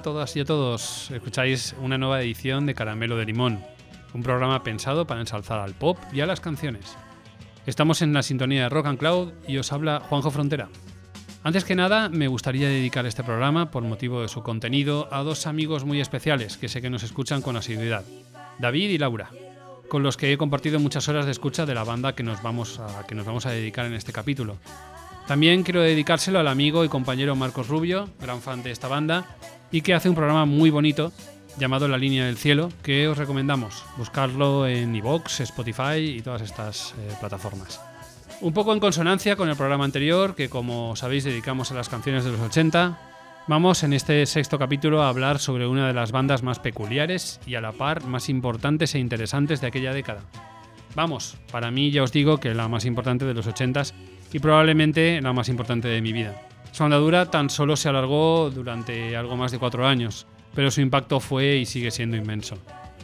A 0.00 0.02
todas 0.02 0.34
y 0.34 0.40
a 0.40 0.46
todos. 0.46 1.10
Escucháis 1.10 1.74
una 1.78 1.98
nueva 1.98 2.22
edición 2.22 2.64
de 2.64 2.74
Caramelo 2.74 3.18
de 3.18 3.26
Limón, 3.26 3.62
un 4.14 4.22
programa 4.22 4.62
pensado 4.62 5.06
para 5.06 5.20
ensalzar 5.20 5.58
al 5.58 5.74
pop 5.74 5.98
y 6.10 6.22
a 6.22 6.26
las 6.26 6.40
canciones. 6.40 6.96
Estamos 7.66 8.00
en 8.00 8.14
la 8.14 8.22
sintonía 8.22 8.62
de 8.62 8.68
Rock 8.70 8.86
and 8.86 8.98
Cloud 8.98 9.32
y 9.46 9.58
os 9.58 9.70
habla 9.74 10.00
Juanjo 10.00 10.30
Frontera. 10.30 10.70
Antes 11.42 11.66
que 11.66 11.74
nada, 11.74 12.08
me 12.08 12.28
gustaría 12.28 12.68
dedicar 12.68 13.04
este 13.04 13.22
programa, 13.22 13.70
por 13.70 13.82
motivo 13.82 14.22
de 14.22 14.28
su 14.28 14.42
contenido, 14.42 15.06
a 15.12 15.22
dos 15.22 15.46
amigos 15.46 15.84
muy 15.84 16.00
especiales 16.00 16.56
que 16.56 16.70
sé 16.70 16.80
que 16.80 16.88
nos 16.88 17.02
escuchan 17.02 17.42
con 17.42 17.58
asiduidad, 17.58 18.06
David 18.58 18.88
y 18.88 18.96
Laura, 18.96 19.28
con 19.90 20.02
los 20.02 20.16
que 20.16 20.32
he 20.32 20.38
compartido 20.38 20.80
muchas 20.80 21.10
horas 21.10 21.26
de 21.26 21.32
escucha 21.32 21.66
de 21.66 21.74
la 21.74 21.84
banda 21.84 22.14
que 22.14 22.22
nos 22.22 22.42
vamos 22.42 22.78
a, 22.78 23.06
que 23.06 23.14
nos 23.14 23.26
vamos 23.26 23.44
a 23.44 23.50
dedicar 23.50 23.84
en 23.84 23.92
este 23.92 24.14
capítulo. 24.14 24.56
También 25.26 25.62
quiero 25.62 25.82
dedicárselo 25.82 26.38
al 26.38 26.48
amigo 26.48 26.86
y 26.86 26.88
compañero 26.88 27.36
Marcos 27.36 27.68
Rubio, 27.68 28.08
gran 28.18 28.40
fan 28.40 28.62
de 28.62 28.70
esta 28.70 28.88
banda, 28.88 29.36
y 29.70 29.82
que 29.82 29.94
hace 29.94 30.08
un 30.08 30.14
programa 30.14 30.44
muy 30.44 30.70
bonito 30.70 31.12
llamado 31.58 31.88
La 31.88 31.98
Línea 31.98 32.26
del 32.26 32.36
Cielo, 32.36 32.70
que 32.82 33.08
os 33.08 33.18
recomendamos 33.18 33.84
buscarlo 33.96 34.66
en 34.66 34.94
iVoox, 34.94 35.40
Spotify 35.40 35.98
y 35.98 36.22
todas 36.22 36.42
estas 36.42 36.94
eh, 36.98 37.12
plataformas. 37.20 37.80
Un 38.40 38.54
poco 38.54 38.72
en 38.72 38.80
consonancia 38.80 39.36
con 39.36 39.48
el 39.50 39.56
programa 39.56 39.84
anterior, 39.84 40.34
que 40.34 40.48
como 40.48 40.96
sabéis 40.96 41.24
dedicamos 41.24 41.70
a 41.70 41.74
las 41.74 41.88
canciones 41.90 42.24
de 42.24 42.32
los 42.32 42.40
80, 42.40 42.98
vamos 43.46 43.82
en 43.82 43.92
este 43.92 44.24
sexto 44.24 44.58
capítulo 44.58 45.02
a 45.02 45.10
hablar 45.10 45.38
sobre 45.38 45.66
una 45.66 45.86
de 45.86 45.92
las 45.92 46.12
bandas 46.12 46.42
más 46.42 46.58
peculiares 46.58 47.40
y 47.46 47.56
a 47.56 47.60
la 47.60 47.72
par 47.72 48.04
más 48.04 48.30
importantes 48.30 48.94
e 48.94 48.98
interesantes 48.98 49.60
de 49.60 49.66
aquella 49.66 49.92
década. 49.92 50.22
Vamos, 50.94 51.36
para 51.52 51.70
mí 51.70 51.90
ya 51.90 52.02
os 52.02 52.12
digo 52.12 52.38
que 52.38 52.54
la 52.54 52.68
más 52.68 52.84
importante 52.84 53.26
de 53.26 53.34
los 53.34 53.46
80s 53.46 53.92
y 54.32 54.38
probablemente 54.38 55.20
la 55.20 55.32
más 55.32 55.48
importante 55.48 55.88
de 55.88 56.00
mi 56.00 56.12
vida. 56.12 56.49
Su 56.72 56.84
andadura 56.84 57.26
tan 57.30 57.50
solo 57.50 57.76
se 57.76 57.88
alargó 57.88 58.50
durante 58.50 59.16
algo 59.16 59.36
más 59.36 59.52
de 59.52 59.58
cuatro 59.58 59.86
años, 59.86 60.26
pero 60.54 60.70
su 60.70 60.80
impacto 60.80 61.20
fue 61.20 61.56
y 61.56 61.66
sigue 61.66 61.90
siendo 61.90 62.16
inmenso. 62.16 62.58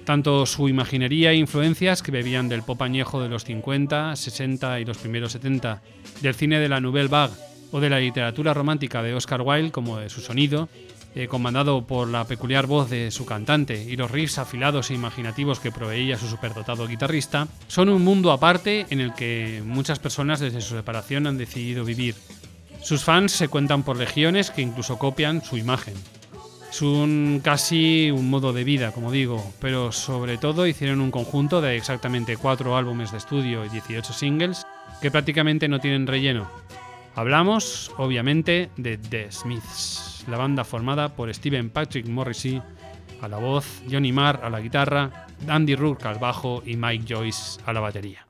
Tanto 0.05 0.47
su 0.47 0.69
imaginería 0.69 1.33
e 1.33 1.37
influencias 1.37 2.03
que 2.03 2.13
bebían 2.13 2.49
del 2.49 2.63
pop 2.63 2.81
añejo 2.83 3.21
de 3.21 3.29
los 3.29 3.45
50, 3.45 4.15
60 4.15 4.81
y 4.81 4.85
los 4.85 4.99
primeros 4.99 5.33
70, 5.33 5.83
del 6.21 6.35
cine 6.35 6.61
de 6.61 6.69
la 6.69 6.81
Nouvelle 6.81 7.09
Vague 7.09 7.35
o 7.73 7.81
de 7.81 7.91
la 7.91 7.99
literatura 7.99 8.55
romántica 8.55 9.03
de 9.03 9.15
Oscar 9.15 9.43
Wilde 9.43 9.73
como 9.73 9.99
de 9.99 10.09
su 10.09 10.21
sonido, 10.21 10.69
eh, 11.17 11.29
comandado 11.29 11.87
por 11.87 12.09
la 12.09 12.25
peculiar 12.25 12.67
voz 12.67 12.89
de 12.89 13.11
su 13.11 13.27
cantante 13.27 13.83
y 13.83 13.97
los 13.97 14.11
riffs 14.11 14.39
afilados 14.39 14.91
e 14.91 14.95
imaginativos 14.95 15.61
que 15.61 15.73
proveía 15.73 16.19
su 16.19 16.29
superdotado 16.29 16.87
guitarrista, 16.87 17.49
son 17.67 17.89
un 17.89 18.05
mundo 18.05 18.33
aparte 18.33 18.87
en 18.91 19.01
el 19.01 19.15
que 19.15 19.63
muchas 19.65 19.99
personas 19.99 20.41
desde 20.41 20.61
su 20.61 20.77
separación 20.77 21.27
han 21.27 21.39
decidido 21.39 21.85
vivir. 21.85 22.15
Sus 22.87 23.03
fans 23.03 23.33
se 23.33 23.49
cuentan 23.49 23.83
por 23.83 23.97
legiones 23.97 24.53
que 24.53 24.63
incluso 24.63 24.97
copian 24.97 25.43
su 25.43 25.57
imagen. 25.57 25.95
Es 26.71 26.83
un 26.83 27.41
casi 27.43 28.13
un 28.13 28.31
modo 28.31 28.53
de 28.53 28.63
vida, 28.63 28.93
como 28.93 29.11
digo, 29.11 29.45
pero 29.61 29.91
sobre 29.91 30.39
todo 30.39 30.69
hicieron 30.69 31.01
un 31.01 31.11
conjunto 31.11 31.61
de 31.61 31.77
exactamente 31.77 32.37
cuatro 32.37 32.77
álbumes 32.77 33.11
de 33.11 33.19
estudio 33.19 33.65
y 33.65 33.71
18 33.71 34.13
singles 34.13 34.65
que 35.03 35.11
prácticamente 35.11 35.67
no 35.67 35.81
tienen 35.81 36.07
relleno. 36.07 36.49
Hablamos, 37.17 37.91
obviamente, 37.97 38.71
de 38.77 38.99
The 38.99 39.33
Smiths, 39.33 40.25
la 40.29 40.39
banda 40.39 40.63
formada 40.63 41.09
por 41.09 41.35
Steven 41.35 41.71
Patrick 41.71 42.07
Morrissey 42.07 42.63
a 43.21 43.27
la 43.27 43.39
voz, 43.39 43.83
Johnny 43.91 44.13
Marr 44.13 44.45
a 44.45 44.49
la 44.49 44.61
guitarra, 44.61 45.27
Andy 45.49 45.75
Rourke 45.75 46.07
al 46.07 46.21
bajo 46.21 46.63
y 46.65 46.77
Mike 46.77 47.13
Joyce 47.13 47.61
a 47.67 47.73
la 47.73 47.81
batería. 47.81 48.26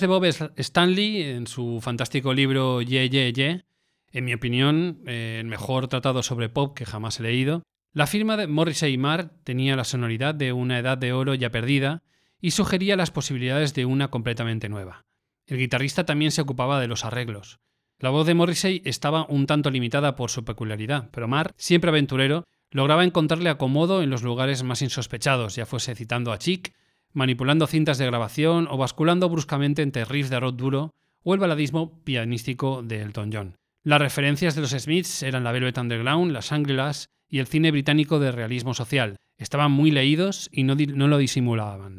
De 0.00 0.06
Bob 0.06 0.24
Stanley, 0.24 1.22
en 1.22 1.46
su 1.46 1.80
fantástico 1.82 2.32
libro 2.32 2.82
Ye, 2.82 3.08
Ye, 3.08 3.32
Ye, 3.32 3.64
en 4.12 4.24
mi 4.24 4.34
opinión, 4.34 5.02
eh, 5.06 5.38
el 5.40 5.46
mejor 5.46 5.88
tratado 5.88 6.22
sobre 6.22 6.48
pop 6.48 6.76
que 6.76 6.84
jamás 6.84 7.20
he 7.20 7.22
leído, 7.22 7.62
la 7.92 8.06
firma 8.06 8.36
de 8.36 8.46
Morrissey 8.46 8.94
y 8.94 8.98
Marr 8.98 9.30
tenía 9.44 9.76
la 9.76 9.84
sonoridad 9.84 10.34
de 10.34 10.52
una 10.52 10.78
edad 10.78 10.96
de 10.96 11.12
oro 11.12 11.34
ya 11.34 11.50
perdida 11.50 12.02
y 12.40 12.52
sugería 12.52 12.96
las 12.96 13.10
posibilidades 13.10 13.74
de 13.74 13.84
una 13.84 14.08
completamente 14.08 14.68
nueva. 14.68 15.04
El 15.46 15.58
guitarrista 15.58 16.04
también 16.04 16.30
se 16.30 16.40
ocupaba 16.40 16.80
de 16.80 16.86
los 16.86 17.04
arreglos. 17.04 17.58
La 17.98 18.10
voz 18.10 18.26
de 18.26 18.34
Morrissey 18.34 18.80
estaba 18.84 19.26
un 19.28 19.46
tanto 19.46 19.70
limitada 19.70 20.16
por 20.16 20.30
su 20.30 20.44
peculiaridad, 20.44 21.10
pero 21.10 21.28
Marr, 21.28 21.52
siempre 21.56 21.90
aventurero, 21.90 22.44
lograba 22.70 23.04
encontrarle 23.04 23.50
acomodo 23.50 24.02
en 24.02 24.10
los 24.10 24.22
lugares 24.22 24.62
más 24.62 24.80
insospechados, 24.80 25.56
ya 25.56 25.66
fuese 25.66 25.94
citando 25.94 26.32
a 26.32 26.38
Chick, 26.38 26.72
manipulando 27.12 27.66
cintas 27.66 27.98
de 27.98 28.06
grabación 28.06 28.68
o 28.70 28.76
basculando 28.76 29.28
bruscamente 29.28 29.82
entre 29.82 30.04
riffs 30.04 30.30
de 30.30 30.40
rock 30.40 30.56
duro 30.56 30.90
o 31.22 31.34
el 31.34 31.40
baladismo 31.40 32.02
pianístico 32.04 32.82
de 32.82 33.02
Elton 33.02 33.30
John. 33.32 33.56
Las 33.82 34.00
referencias 34.00 34.54
de 34.54 34.60
los 34.60 34.70
Smiths 34.70 35.22
eran 35.22 35.44
la 35.44 35.52
Velvet 35.52 35.78
Underground, 35.78 36.32
las 36.32 36.50
Shangri-Las 36.50 37.08
y 37.28 37.38
el 37.38 37.46
cine 37.46 37.70
británico 37.70 38.18
de 38.18 38.32
realismo 38.32 38.74
social. 38.74 39.16
Estaban 39.38 39.72
muy 39.72 39.90
leídos 39.90 40.50
y 40.52 40.64
no, 40.64 40.74
no 40.74 41.08
lo 41.08 41.18
disimulaban. 41.18 41.98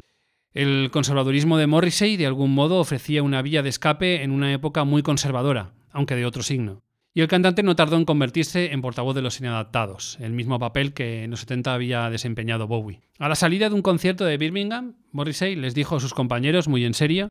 El 0.52 0.90
conservadurismo 0.92 1.56
de 1.56 1.66
Morrissey 1.66 2.16
de 2.16 2.26
algún 2.26 2.54
modo 2.54 2.78
ofrecía 2.78 3.22
una 3.22 3.42
vía 3.42 3.62
de 3.62 3.70
escape 3.70 4.22
en 4.22 4.30
una 4.30 4.52
época 4.52 4.84
muy 4.84 5.02
conservadora, 5.02 5.72
aunque 5.90 6.14
de 6.14 6.26
otro 6.26 6.42
signo. 6.42 6.82
Y 7.14 7.20
el 7.20 7.28
cantante 7.28 7.62
no 7.62 7.76
tardó 7.76 7.96
en 7.96 8.06
convertirse 8.06 8.72
en 8.72 8.80
portavoz 8.80 9.14
de 9.14 9.20
los 9.20 9.38
inadaptados, 9.38 10.16
el 10.20 10.32
mismo 10.32 10.58
papel 10.58 10.94
que 10.94 11.24
en 11.24 11.30
los 11.30 11.40
70 11.40 11.74
había 11.74 12.08
desempeñado 12.08 12.66
Bowie. 12.66 13.02
A 13.18 13.28
la 13.28 13.34
salida 13.34 13.68
de 13.68 13.74
un 13.74 13.82
concierto 13.82 14.24
de 14.24 14.38
Birmingham, 14.38 14.94
Morrissey 15.10 15.54
les 15.54 15.74
dijo 15.74 15.96
a 15.96 16.00
sus 16.00 16.14
compañeros, 16.14 16.68
muy 16.68 16.86
en 16.86 16.94
serio, 16.94 17.28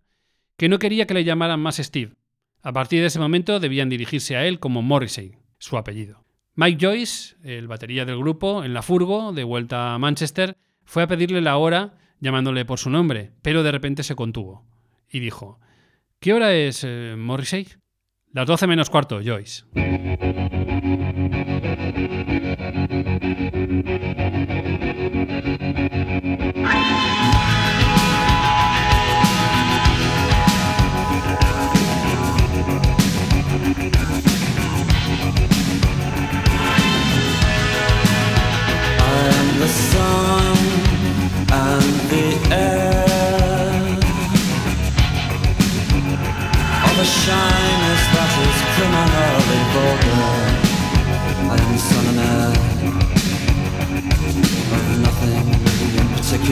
que 0.56 0.70
no 0.70 0.78
quería 0.78 1.08
que 1.08 1.16
le 1.16 1.24
llamaran 1.24 1.60
más 1.60 1.78
Steve. 1.78 2.14
A 2.62 2.74
partir 2.74 3.02
de 3.02 3.08
ese 3.08 3.18
momento 3.18 3.60
debían 3.60 3.90
dirigirse 3.90 4.36
a 4.36 4.46
él 4.46 4.60
como 4.60 4.84
Morrissey, 4.84 5.38
su 5.58 5.78
apellido. 5.78 6.24
Mike 6.54 6.86
Joyce, 6.86 7.36
el 7.44 7.68
batería 7.68 8.06
del 8.06 8.20
grupo, 8.20 8.64
en 8.64 8.76
la 8.76 8.84
furgo, 8.84 9.34
de 9.34 9.44
vuelta 9.44 9.96
a 9.96 9.98
Manchester, 9.98 10.58
fue 10.86 11.02
a 11.02 11.08
pedirle 11.08 11.42
la 11.42 11.58
hora 11.58 11.98
llamándole 12.20 12.66
por 12.66 12.78
su 12.78 12.92
nombre, 12.92 13.32
pero 13.42 13.64
de 13.64 13.72
repente 13.72 14.04
se 14.04 14.16
contuvo 14.16 14.64
y 15.10 15.20
dijo, 15.20 15.60
¿Qué 16.20 16.34
hora 16.34 16.54
es, 16.54 16.84
eh, 16.84 17.16
Morrissey? 17.18 17.68
Las 18.34 18.48
12 18.48 18.66
menos 18.66 18.90
cuarto, 18.90 19.20
Joyce. 19.24 19.64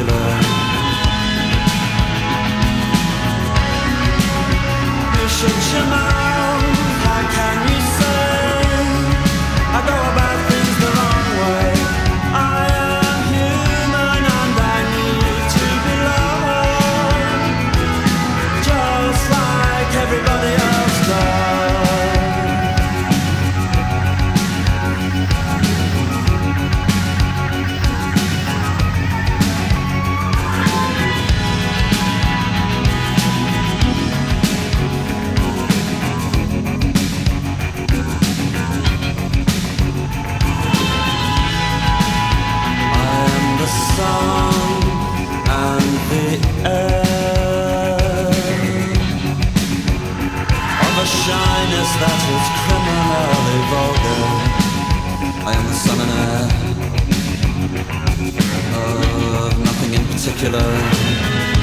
Particular. 0.05 0.39
Shut 5.29 5.73
your 5.73 5.85
mouth. 5.85 6.63
How 7.05 7.21
can 7.31 7.57
you 7.71 7.78
that 52.01 52.21
is 52.35 52.45
criminally 52.63 53.59
vulgar. 53.71 54.23
I 55.43 55.51
am 55.53 55.65
the 55.67 55.73
sun 55.73 55.99
and 55.99 56.11
air 56.23 56.69
of 59.45 59.59
nothing 59.59 59.91
in 59.93 60.03
particular. 60.07 61.58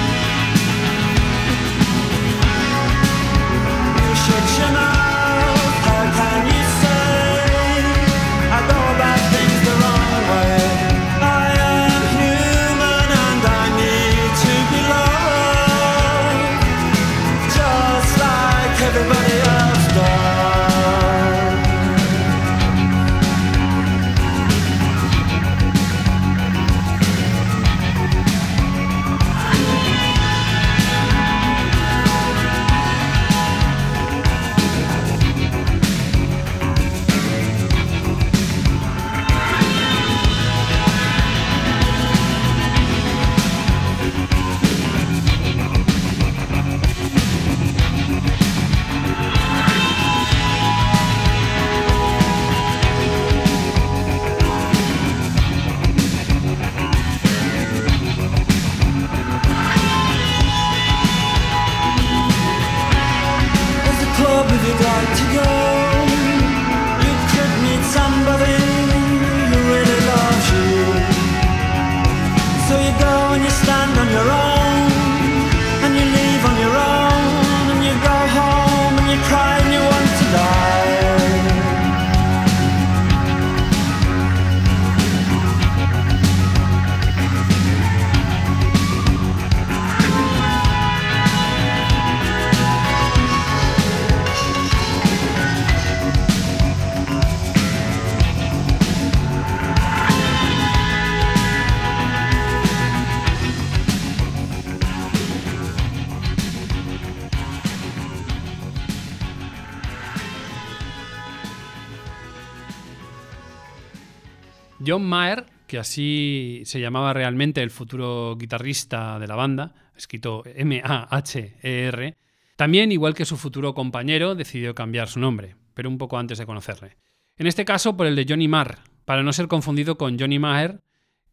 John 114.96 115.08
Mayer 115.08 115.46
que 115.67 115.79
así 115.79 116.62
se 116.65 116.81
llamaba 116.81 117.12
realmente 117.12 117.62
el 117.62 117.70
futuro 117.70 118.36
guitarrista 118.36 119.19
de 119.19 119.26
la 119.26 119.34
banda, 119.34 119.74
escrito 119.96 120.43
M-A-H-E-R, 120.46 122.17
también, 122.56 122.91
igual 122.91 123.15
que 123.15 123.26
su 123.26 123.36
futuro 123.36 123.74
compañero, 123.74 124.34
decidió 124.34 124.74
cambiar 124.74 125.08
su 125.08 125.20
nombre, 125.20 125.56
pero 125.74 125.91
un 125.91 125.98
poco 125.98 126.17
antes 126.17 126.38
de 126.38 126.46
conocerle. 126.46 126.96
En 127.36 127.46
este 127.46 127.67
caso 127.67 127.96
por 127.96 128.06
el 128.06 128.17
de 128.17 128.24
Johnny 128.26 128.48
Marr, 128.48 128.79
para 129.05 129.22
no 129.22 129.32
ser 129.32 129.46
confundido 129.46 129.98
con 129.98 130.19
Johnny 130.19 130.38
Maher, 130.38 130.81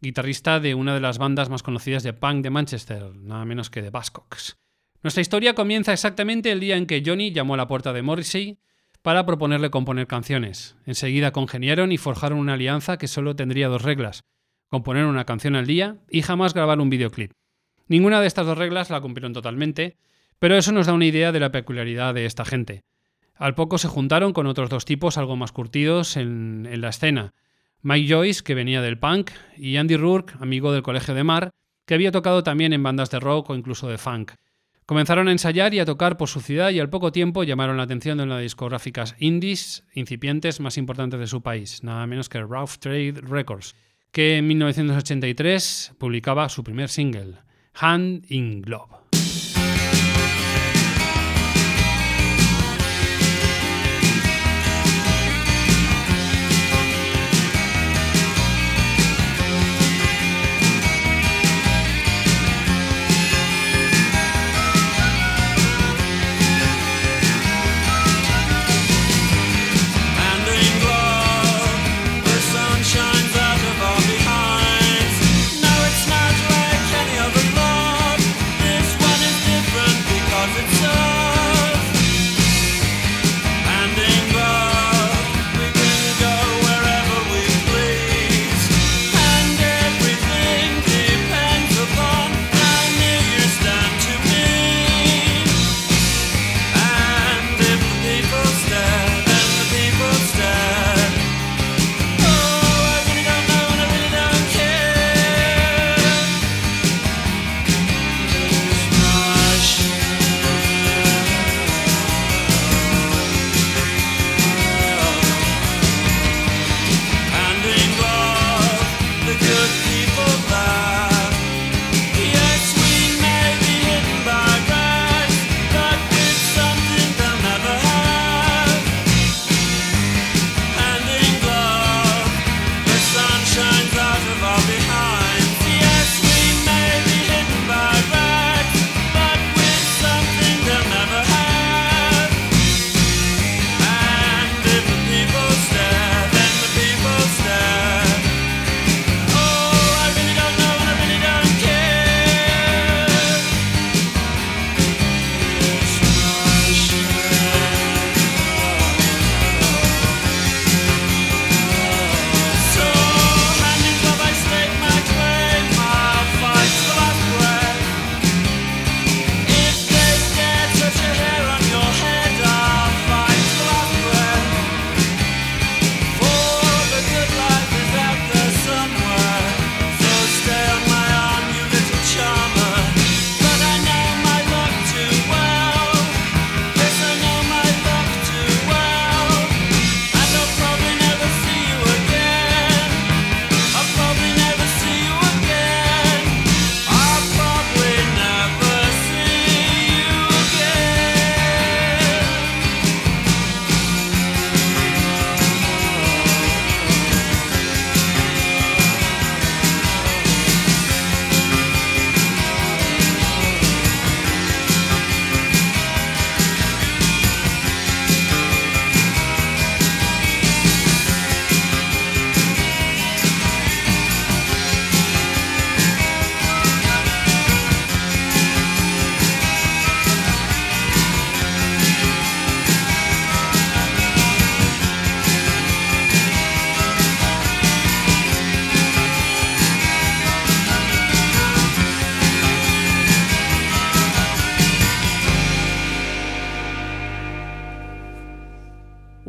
guitarrista 0.01 0.59
de 0.59 0.75
una 0.75 0.93
de 0.93 0.99
las 0.99 1.17
bandas 1.17 1.49
más 1.49 1.63
conocidas 1.63 2.03
de 2.03 2.11
punk 2.11 2.43
de 2.43 2.49
Manchester, 2.49 3.15
nada 3.15 3.45
menos 3.45 3.69
que 3.69 3.81
de 3.81 3.89
Buzzcocks. 3.89 4.57
Nuestra 5.01 5.21
historia 5.21 5.55
comienza 5.55 5.93
exactamente 5.93 6.51
el 6.51 6.59
día 6.59 6.75
en 6.75 6.87
que 6.87 7.03
Johnny 7.05 7.31
llamó 7.31 7.53
a 7.53 7.57
la 7.57 7.67
puerta 7.67 7.93
de 7.93 8.01
Morrissey 8.01 8.59
para 9.03 9.25
proponerle 9.25 9.69
componer 9.69 10.07
canciones. 10.07 10.75
Enseguida 10.85 11.31
congeniaron 11.31 11.91
y 11.91 11.97
forjaron 11.97 12.39
una 12.39 12.53
alianza 12.53 12.97
que 12.97 13.07
solo 13.07 13.35
tendría 13.35 13.67
dos 13.67 13.83
reglas, 13.83 14.23
componer 14.69 15.05
una 15.05 15.25
canción 15.25 15.55
al 15.55 15.67
día 15.67 15.97
y 16.09 16.23
jamás 16.23 16.53
grabar 16.53 16.79
un 16.79 16.89
videoclip. 16.89 17.33
Ninguna 17.87 18.21
de 18.21 18.27
estas 18.27 18.47
dos 18.47 18.57
reglas 18.57 18.89
la 18.89 19.01
cumplieron 19.01 19.33
totalmente, 19.33 19.97
pero 20.39 20.55
eso 20.55 20.71
nos 20.71 20.87
da 20.87 20.93
una 20.93 21.05
idea 21.05 21.33
de 21.33 21.41
la 21.41 21.51
peculiaridad 21.51 22.13
de 22.13 22.25
esta 22.25 22.45
gente. 22.45 22.83
Al 23.35 23.55
poco 23.55 23.77
se 23.77 23.89
juntaron 23.89 24.31
con 24.31 24.47
otros 24.47 24.69
dos 24.69 24.85
tipos 24.85 25.17
algo 25.17 25.35
más 25.35 25.51
curtidos 25.51 26.15
en, 26.15 26.67
en 26.71 26.81
la 26.81 26.89
escena. 26.89 27.33
Mike 27.81 28.11
Joyce, 28.11 28.41
que 28.41 28.55
venía 28.55 28.81
del 28.81 28.97
punk, 28.97 29.31
y 29.57 29.75
Andy 29.75 29.97
Rourke, 29.97 30.35
amigo 30.39 30.71
del 30.71 30.81
Colegio 30.81 31.13
de 31.13 31.25
Mar, 31.25 31.51
que 31.85 31.93
había 31.93 32.13
tocado 32.13 32.41
también 32.41 32.71
en 32.71 32.83
bandas 32.83 33.09
de 33.09 33.19
rock 33.19 33.49
o 33.49 33.55
incluso 33.55 33.89
de 33.89 33.97
funk. 33.97 34.31
Comenzaron 34.85 35.29
a 35.29 35.31
ensayar 35.31 35.73
y 35.73 35.79
a 35.79 35.85
tocar 35.85 36.17
por 36.17 36.27
su 36.27 36.41
ciudad 36.41 36.71
y 36.71 36.79
al 36.79 36.89
poco 36.89 37.11
tiempo 37.11 37.43
llamaron 37.43 37.77
la 37.77 37.83
atención 37.83 38.17
de 38.17 38.25
una 38.25 38.35
de 38.35 38.41
las 38.41 38.45
discográficas 38.45 39.15
indies 39.17 39.85
incipientes 39.93 40.59
más 40.59 40.77
importantes 40.77 41.19
de 41.19 41.27
su 41.27 41.41
país, 41.41 41.83
nada 41.83 42.05
menos 42.05 42.27
que 42.27 42.41
Rough 42.41 42.77
Trade 42.79 43.21
Records, 43.21 43.75
que 44.11 44.37
en 44.37 44.47
1983 44.47 45.93
publicaba 45.97 46.49
su 46.49 46.63
primer 46.63 46.89
single, 46.89 47.35
Hand 47.75 48.25
in 48.29 48.61
Glove. 48.61 49.02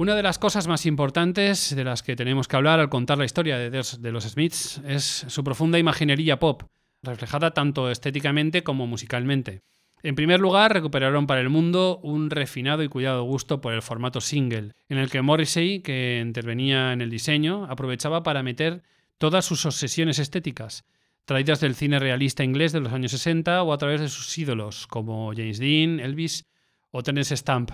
Una 0.04 0.16
de 0.16 0.22
las 0.22 0.38
cosas 0.38 0.66
más 0.68 0.84
importantes 0.84 1.74
de 1.74 1.82
las 1.82 2.02
que 2.02 2.14
tenemos 2.14 2.46
que 2.46 2.56
hablar 2.56 2.78
al 2.78 2.90
contar 2.90 3.16
la 3.16 3.24
historia 3.24 3.56
de, 3.56 4.12
los 4.12 4.24
Smiths 4.24 4.82
es 4.86 5.24
su 5.28 5.42
profunda 5.42 5.78
imaginería 5.78 6.38
pop, 6.38 6.64
reflejada 7.02 7.52
tanto 7.52 7.90
estéticamente 7.90 8.62
como 8.62 8.86
musicalmente. 8.86 9.62
En 10.02 10.14
primer 10.14 10.40
lugar, 10.40 10.74
recuperaron 10.74 11.26
para 11.26 11.40
el 11.40 11.48
mundo 11.48 12.00
un 12.02 12.28
refinado 12.28 12.82
y 12.82 12.88
cuidado 12.88 13.22
gusto 13.22 13.62
por 13.62 13.72
el 13.72 13.80
formato 13.80 14.20
single, 14.20 14.72
en 14.90 14.98
el 14.98 15.08
que 15.08 15.22
Morrissey, 15.22 15.80
que 15.80 16.20
intervenía 16.22 16.92
en 16.92 17.00
el 17.00 17.08
diseño, 17.08 17.64
aprovechaba 17.64 18.22
para 18.22 18.42
meter 18.42 18.82
todas 19.16 19.46
sus 19.46 19.64
obsesiones 19.64 20.18
estéticas, 20.18 20.84
traídas 21.24 21.60
del 21.60 21.76
cine 21.76 21.98
realista 21.98 22.44
inglés 22.44 22.72
de 22.72 22.80
los 22.80 22.92
años 22.92 23.12
60 23.12 23.62
o 23.62 23.72
a 23.72 23.78
través 23.78 24.02
de 24.02 24.10
sus 24.10 24.36
ídolos, 24.36 24.86
como 24.86 25.32
James 25.34 25.58
Dean, 25.58 25.98
Elvis 25.98 26.44
o 26.90 27.02
Terence 27.02 27.34
Stamp. 27.38 27.70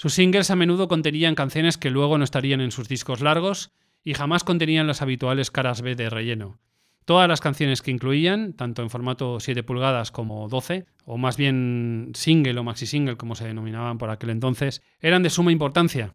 Sus 0.00 0.14
singles 0.14 0.50
a 0.50 0.56
menudo 0.56 0.88
contenían 0.88 1.34
canciones 1.34 1.76
que 1.76 1.90
luego 1.90 2.16
no 2.16 2.24
estarían 2.24 2.62
en 2.62 2.70
sus 2.70 2.88
discos 2.88 3.20
largos 3.20 3.70
y 4.02 4.14
jamás 4.14 4.44
contenían 4.44 4.86
las 4.86 5.02
habituales 5.02 5.50
caras 5.50 5.82
B 5.82 5.94
de 5.94 6.08
relleno. 6.08 6.58
todas 7.04 7.28
las 7.28 7.42
canciones 7.42 7.82
que 7.82 7.90
incluían, 7.90 8.54
tanto 8.54 8.80
en 8.80 8.88
formato 8.88 9.40
7 9.40 9.62
pulgadas 9.62 10.10
como 10.10 10.48
12, 10.48 10.86
o 11.04 11.18
más 11.18 11.36
bien 11.36 12.12
single 12.14 12.58
o 12.58 12.64
maxi 12.64 12.86
single 12.86 13.18
como 13.18 13.34
se 13.34 13.44
denominaban 13.44 13.98
por 13.98 14.08
aquel 14.08 14.30
entonces, 14.30 14.80
eran 15.00 15.22
de 15.22 15.28
suma 15.28 15.52
importancia, 15.52 16.14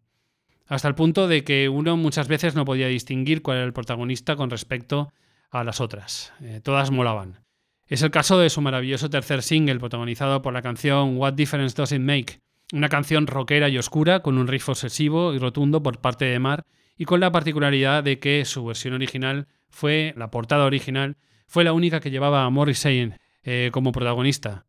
hasta 0.65 0.87
el 0.87 0.95
punto 0.95 1.27
de 1.27 1.43
que 1.43 1.69
uno 1.69 1.95
muchas 1.95 2.27
veces 2.27 2.55
no 2.55 2.65
podía 2.65 2.87
distinguir 2.87 3.43
cuál 3.43 3.57
era 3.57 3.67
el 3.67 3.73
protagonista 3.73 4.35
con 4.35 4.49
respecto 4.49 5.13
a 5.51 5.63
las 5.63 5.79
otras. 5.79 6.33
Eh, 6.41 6.59
todas 6.59 6.89
molaban. 6.89 7.45
Es 7.85 8.01
el 8.01 8.09
caso 8.09 8.39
de 8.39 8.49
su 8.49 8.61
maravilloso 8.61 9.11
tercer 9.11 9.43
single, 9.43 9.77
protagonizado 9.77 10.41
por 10.41 10.53
la 10.53 10.63
canción 10.63 11.17
What 11.17 11.33
Difference 11.33 11.75
Does 11.75 11.91
It 11.91 12.01
Make, 12.01 12.39
una 12.73 12.89
canción 12.89 13.27
rockera 13.27 13.69
y 13.69 13.77
oscura 13.77 14.21
con 14.21 14.37
un 14.37 14.47
riff 14.47 14.69
obsesivo 14.69 15.33
y 15.33 15.39
rotundo 15.39 15.83
por 15.83 15.99
parte 16.01 16.25
de 16.25 16.39
Mar 16.39 16.65
y 16.97 17.05
con 17.05 17.19
la 17.19 17.31
particularidad 17.31 18.03
de 18.03 18.19
que 18.19 18.45
su 18.45 18.65
versión 18.65 18.93
original 18.93 19.47
fue, 19.69 20.13
la 20.17 20.31
portada 20.31 20.65
original, 20.65 21.17
fue 21.47 21.63
la 21.63 21.73
única 21.73 21.99
que 21.99 22.11
llevaba 22.11 22.45
a 22.45 22.49
Morrissey 22.49 23.13
eh, 23.43 23.69
como 23.71 23.91
protagonista, 23.91 24.65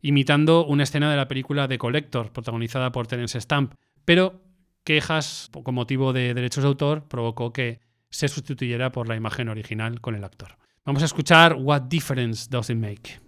imitando 0.00 0.66
una 0.66 0.82
escena 0.82 1.10
de 1.10 1.16
la 1.16 1.28
película 1.28 1.68
The 1.68 1.78
Collector, 1.78 2.32
protagonizada 2.32 2.92
por 2.92 3.06
Terence 3.06 3.40
Stamp, 3.40 3.74
pero 4.04 4.42
quejas 4.84 5.50
con 5.62 5.74
motivo 5.74 6.12
de 6.12 6.34
derechos 6.34 6.62
de 6.64 6.68
autor 6.68 7.08
provocó 7.08 7.52
que 7.52 7.80
se 8.10 8.28
sustituyera 8.28 8.92
por 8.92 9.08
la 9.08 9.16
imagen 9.16 9.48
original 9.48 10.00
con 10.00 10.14
el 10.14 10.24
actor. 10.24 10.56
Vamos 10.84 11.02
a 11.02 11.06
escuchar 11.06 11.56
What 11.58 11.82
Difference 11.82 12.48
Does 12.48 12.70
It 12.70 12.76
Make. 12.76 13.20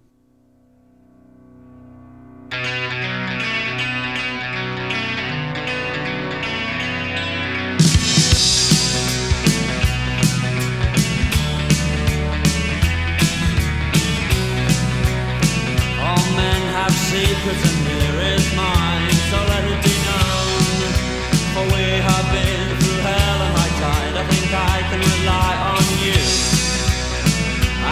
You. 26.09 26.21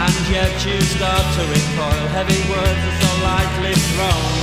And 0.03 0.17
yet 0.31 0.55
you 0.67 0.79
start 0.97 1.27
to 1.37 1.43
recoil. 1.53 2.07
Heavy 2.17 2.41
words 2.53 2.83
are 2.89 2.99
so 3.03 3.11
lightly 3.29 3.75
thrown, 3.93 4.35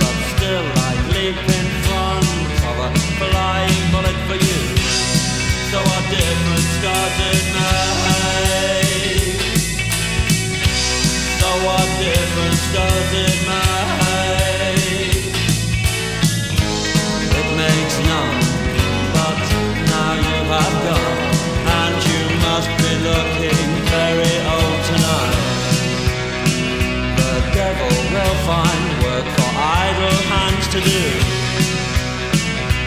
but 0.00 0.16
still 0.34 0.68
I 0.88 0.92
leap 1.14 1.40
in 1.58 1.66
front 1.86 2.28
of 2.70 2.74
a 2.86 2.90
flying 3.18 3.82
bullet 3.92 4.18
for 4.28 4.38
you. 4.48 4.60
So 5.70 5.78
what 5.90 6.04
difference 6.10 6.72
does 6.86 7.16
it 7.32 7.44
make? 7.56 8.24
So 11.40 11.48
what 11.66 11.88
difference 12.02 12.64
does 12.78 13.10
it 13.26 13.38
to 30.74 30.80
do. 30.80 31.06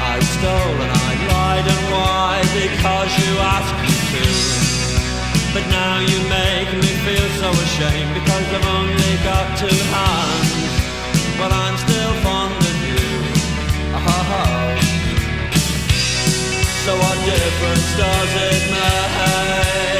I 0.04 0.20
stole 0.36 0.78
and 0.84 0.92
I 1.08 1.12
lied, 1.32 1.68
and 1.74 1.84
why? 1.96 2.36
Because 2.52 3.12
you 3.16 3.32
asked 3.56 3.80
me 3.80 3.96
to. 4.12 4.26
But 5.56 5.66
now 5.72 5.96
you 6.04 6.20
make 6.28 6.70
me 6.84 6.92
feel 7.08 7.28
so 7.40 7.50
ashamed 7.66 8.12
because 8.20 8.46
I've 8.56 8.68
only 8.80 9.16
got 9.24 9.46
two 9.64 9.80
hands. 9.96 10.52
Well, 11.40 11.54
I'm 11.64 11.78
still 11.88 12.14
fond 12.28 12.60
of 12.72 12.78
you. 12.92 13.08
Oh, 13.96 14.68
so 16.84 16.92
what 17.04 17.18
difference 17.24 17.88
does 17.96 18.32
it 18.52 18.64
make? 18.76 19.97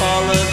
all 0.00 0.30
of 0.30 0.47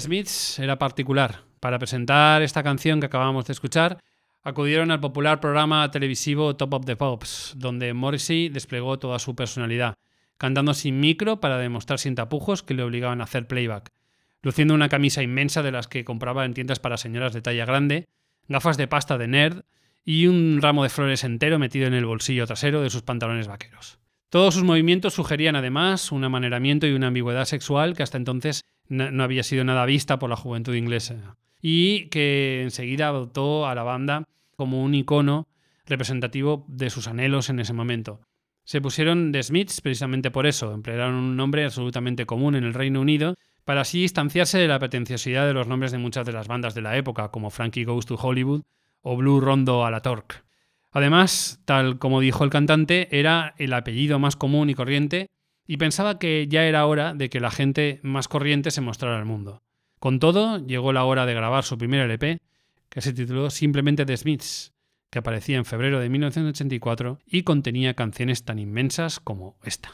Smiths 0.00 0.58
era 0.58 0.78
particular. 0.78 1.42
Para 1.60 1.78
presentar 1.78 2.42
esta 2.42 2.62
canción 2.62 3.00
que 3.00 3.06
acabamos 3.06 3.46
de 3.46 3.52
escuchar, 3.52 3.98
acudieron 4.42 4.90
al 4.90 5.00
popular 5.00 5.40
programa 5.40 5.90
televisivo 5.90 6.56
Top 6.56 6.74
of 6.74 6.86
the 6.86 6.96
Pops, 6.96 7.54
donde 7.56 7.92
Morrissey 7.92 8.48
desplegó 8.48 8.98
toda 8.98 9.18
su 9.18 9.36
personalidad, 9.36 9.94
cantando 10.38 10.74
sin 10.74 11.00
micro 11.00 11.40
para 11.40 11.58
demostrar 11.58 11.98
sin 11.98 12.14
tapujos 12.14 12.62
que 12.62 12.74
le 12.74 12.82
obligaban 12.82 13.20
a 13.20 13.24
hacer 13.24 13.46
playback, 13.46 13.90
luciendo 14.42 14.74
una 14.74 14.88
camisa 14.88 15.22
inmensa 15.22 15.62
de 15.62 15.72
las 15.72 15.86
que 15.86 16.04
compraba 16.04 16.44
en 16.44 16.54
tiendas 16.54 16.78
para 16.78 16.96
señoras 16.96 17.32
de 17.34 17.42
talla 17.42 17.66
grande, 17.66 18.08
gafas 18.48 18.76
de 18.78 18.88
pasta 18.88 19.18
de 19.18 19.28
nerd 19.28 19.64
y 20.04 20.26
un 20.26 20.60
ramo 20.62 20.82
de 20.82 20.88
flores 20.88 21.24
entero 21.24 21.58
metido 21.58 21.86
en 21.86 21.94
el 21.94 22.06
bolsillo 22.06 22.46
trasero 22.46 22.80
de 22.80 22.90
sus 22.90 23.02
pantalones 23.02 23.48
vaqueros. 23.48 23.98
Todos 24.30 24.54
sus 24.54 24.62
movimientos 24.62 25.14
sugerían 25.14 25.56
además 25.56 26.12
un 26.12 26.24
amaneramiento 26.24 26.86
y 26.86 26.92
una 26.92 27.08
ambigüedad 27.08 27.44
sexual 27.44 27.96
que 27.96 28.04
hasta 28.04 28.16
entonces 28.16 28.64
no 28.90 29.22
había 29.22 29.42
sido 29.42 29.64
nada 29.64 29.86
vista 29.86 30.18
por 30.18 30.28
la 30.28 30.36
juventud 30.36 30.74
inglesa 30.74 31.36
y 31.62 32.08
que 32.08 32.62
enseguida 32.62 33.08
adoptó 33.08 33.66
a 33.66 33.74
la 33.74 33.82
banda 33.82 34.24
como 34.56 34.82
un 34.82 34.94
icono 34.94 35.48
representativo 35.86 36.64
de 36.68 36.90
sus 36.90 37.06
anhelos 37.06 37.48
en 37.48 37.60
ese 37.60 37.72
momento. 37.72 38.20
Se 38.64 38.80
pusieron 38.80 39.32
The 39.32 39.42
Smiths 39.42 39.80
precisamente 39.80 40.30
por 40.30 40.46
eso, 40.46 40.72
emplearon 40.72 41.14
un 41.14 41.36
nombre 41.36 41.64
absolutamente 41.64 42.26
común 42.26 42.54
en 42.54 42.64
el 42.64 42.74
Reino 42.74 43.00
Unido 43.00 43.34
para 43.64 43.82
así 43.82 44.02
distanciarse 44.02 44.58
de 44.58 44.68
la 44.68 44.78
pretenciosidad 44.78 45.46
de 45.46 45.54
los 45.54 45.66
nombres 45.66 45.92
de 45.92 45.98
muchas 45.98 46.26
de 46.26 46.32
las 46.32 46.48
bandas 46.48 46.74
de 46.74 46.82
la 46.82 46.96
época, 46.96 47.30
como 47.30 47.50
Frankie 47.50 47.84
Goes 47.84 48.06
to 48.06 48.16
Hollywood 48.16 48.62
o 49.02 49.16
Blue 49.16 49.40
Rondo 49.40 49.84
a 49.84 49.90
la 49.90 50.00
Torque. 50.00 50.36
Además, 50.92 51.60
tal 51.64 51.98
como 51.98 52.20
dijo 52.20 52.44
el 52.44 52.50
cantante, 52.50 53.08
era 53.18 53.54
el 53.58 53.72
apellido 53.72 54.18
más 54.18 54.36
común 54.36 54.70
y 54.70 54.74
corriente 54.74 55.28
y 55.70 55.76
pensaba 55.76 56.18
que 56.18 56.48
ya 56.48 56.64
era 56.64 56.84
hora 56.84 57.14
de 57.14 57.30
que 57.30 57.38
la 57.38 57.52
gente 57.52 58.00
más 58.02 58.26
corriente 58.26 58.72
se 58.72 58.80
mostrara 58.80 59.16
al 59.16 59.24
mundo. 59.24 59.62
Con 60.00 60.18
todo, 60.18 60.58
llegó 60.66 60.92
la 60.92 61.04
hora 61.04 61.26
de 61.26 61.34
grabar 61.34 61.62
su 61.62 61.78
primer 61.78 62.00
LP, 62.00 62.40
que 62.88 63.00
se 63.00 63.12
tituló 63.12 63.50
simplemente 63.50 64.04
The 64.04 64.16
Smiths, 64.16 64.72
que 65.10 65.20
aparecía 65.20 65.58
en 65.58 65.64
febrero 65.64 66.00
de 66.00 66.08
1984 66.08 67.20
y 67.24 67.44
contenía 67.44 67.94
canciones 67.94 68.42
tan 68.42 68.58
inmensas 68.58 69.20
como 69.20 69.58
esta. 69.62 69.92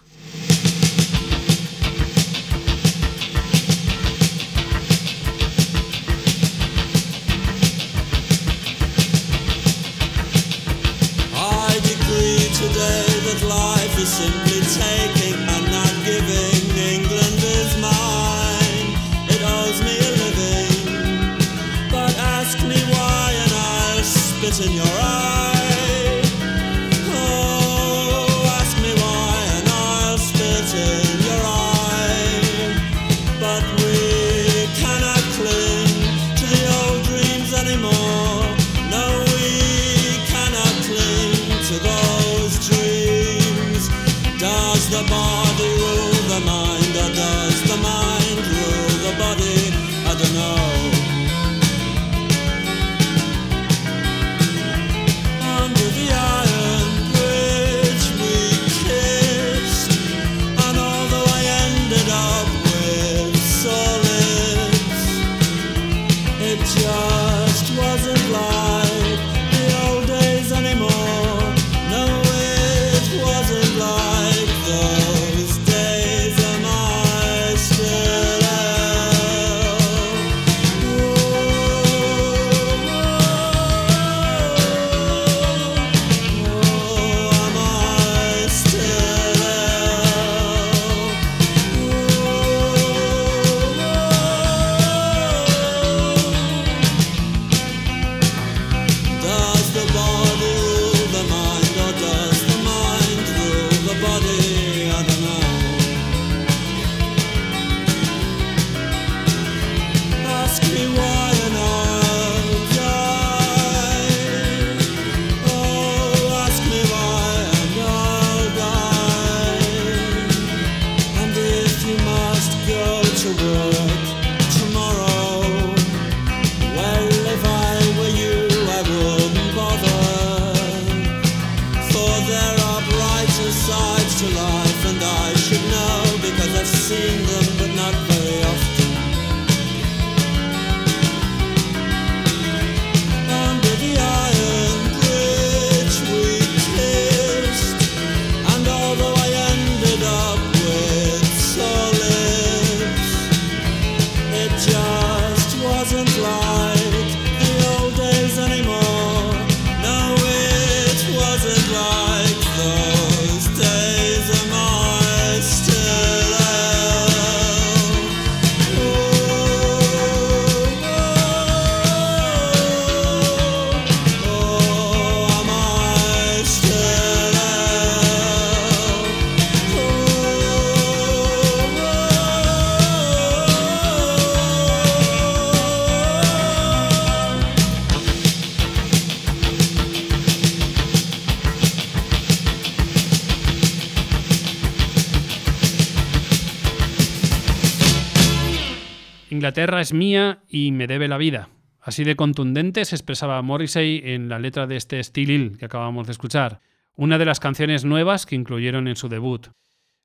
Inglaterra 199.57 199.81
es 199.81 199.95
mía 199.95 200.43
y 200.51 200.71
me 200.71 200.87
debe 200.87 201.09
la 201.09 201.17
vida. 201.17 201.49
Así 201.81 202.05
de 202.05 202.15
contundente 202.15 202.85
se 202.85 202.95
expresaba 202.95 203.41
Morrissey 203.41 204.03
en 204.05 204.29
la 204.29 204.39
letra 204.39 204.67
de 204.67 204.77
este 204.77 205.03
Still 205.03 205.31
Ill 205.31 205.57
que 205.57 205.65
acabamos 205.65 206.07
de 206.07 206.13
escuchar, 206.13 206.61
una 206.95 207.17
de 207.17 207.25
las 207.25 207.41
canciones 207.41 207.87
nuevas 207.87 208.27
que 208.27 208.35
incluyeron 208.35 208.87
en 208.87 208.97
su 208.97 209.09
debut. 209.09 209.47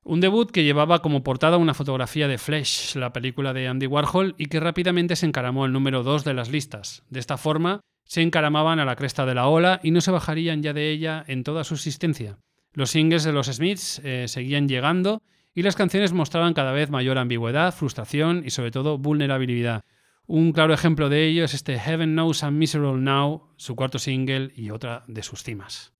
Un 0.04 0.20
debut 0.20 0.50
que 0.50 0.64
llevaba 0.64 1.02
como 1.02 1.22
portada 1.22 1.58
una 1.58 1.74
fotografía 1.74 2.28
de 2.28 2.38
Flesh, 2.38 2.96
la 2.96 3.12
película 3.12 3.52
de 3.52 3.68
Andy 3.68 3.86
Warhol, 3.86 4.34
y 4.38 4.46
que 4.46 4.58
rápidamente 4.58 5.16
se 5.16 5.26
encaramó 5.26 5.66
el 5.66 5.72
número 5.74 6.02
2 6.02 6.24
de 6.24 6.32
las 6.32 6.48
listas. 6.48 7.02
De 7.10 7.20
esta 7.20 7.36
forma, 7.36 7.82
se 8.06 8.22
encaramaban 8.22 8.78
a 8.78 8.86
la 8.86 8.96
cresta 8.96 9.26
de 9.26 9.34
la 9.34 9.48
ola 9.48 9.80
y 9.82 9.90
no 9.90 10.00
se 10.00 10.12
bajarían 10.12 10.62
ya 10.62 10.72
de 10.72 10.90
ella 10.90 11.26
en 11.28 11.44
toda 11.44 11.64
su 11.64 11.74
existencia. 11.74 12.38
Los 12.72 12.88
singles 12.88 13.22
de 13.22 13.32
los 13.32 13.48
Smiths 13.48 14.00
eh, 14.02 14.28
seguían 14.28 14.66
llegando 14.66 15.20
y 15.54 15.62
las 15.62 15.76
canciones 15.76 16.12
mostraban 16.12 16.54
cada 16.54 16.72
vez 16.72 16.90
mayor 16.90 17.18
ambigüedad, 17.18 17.74
frustración 17.74 18.42
y 18.44 18.50
sobre 18.50 18.70
todo 18.70 18.98
vulnerabilidad. 18.98 19.84
Un 20.26 20.52
claro 20.52 20.72
ejemplo 20.72 21.08
de 21.08 21.26
ello 21.26 21.44
es 21.44 21.54
este 21.54 21.78
Heaven 21.78 22.12
Knows 22.12 22.42
I'm 22.42 22.58
Miserable 22.58 23.00
Now, 23.00 23.48
su 23.56 23.76
cuarto 23.76 23.98
single 23.98 24.52
y 24.54 24.70
otra 24.70 25.04
de 25.08 25.22
sus 25.22 25.42
cimas. 25.42 25.92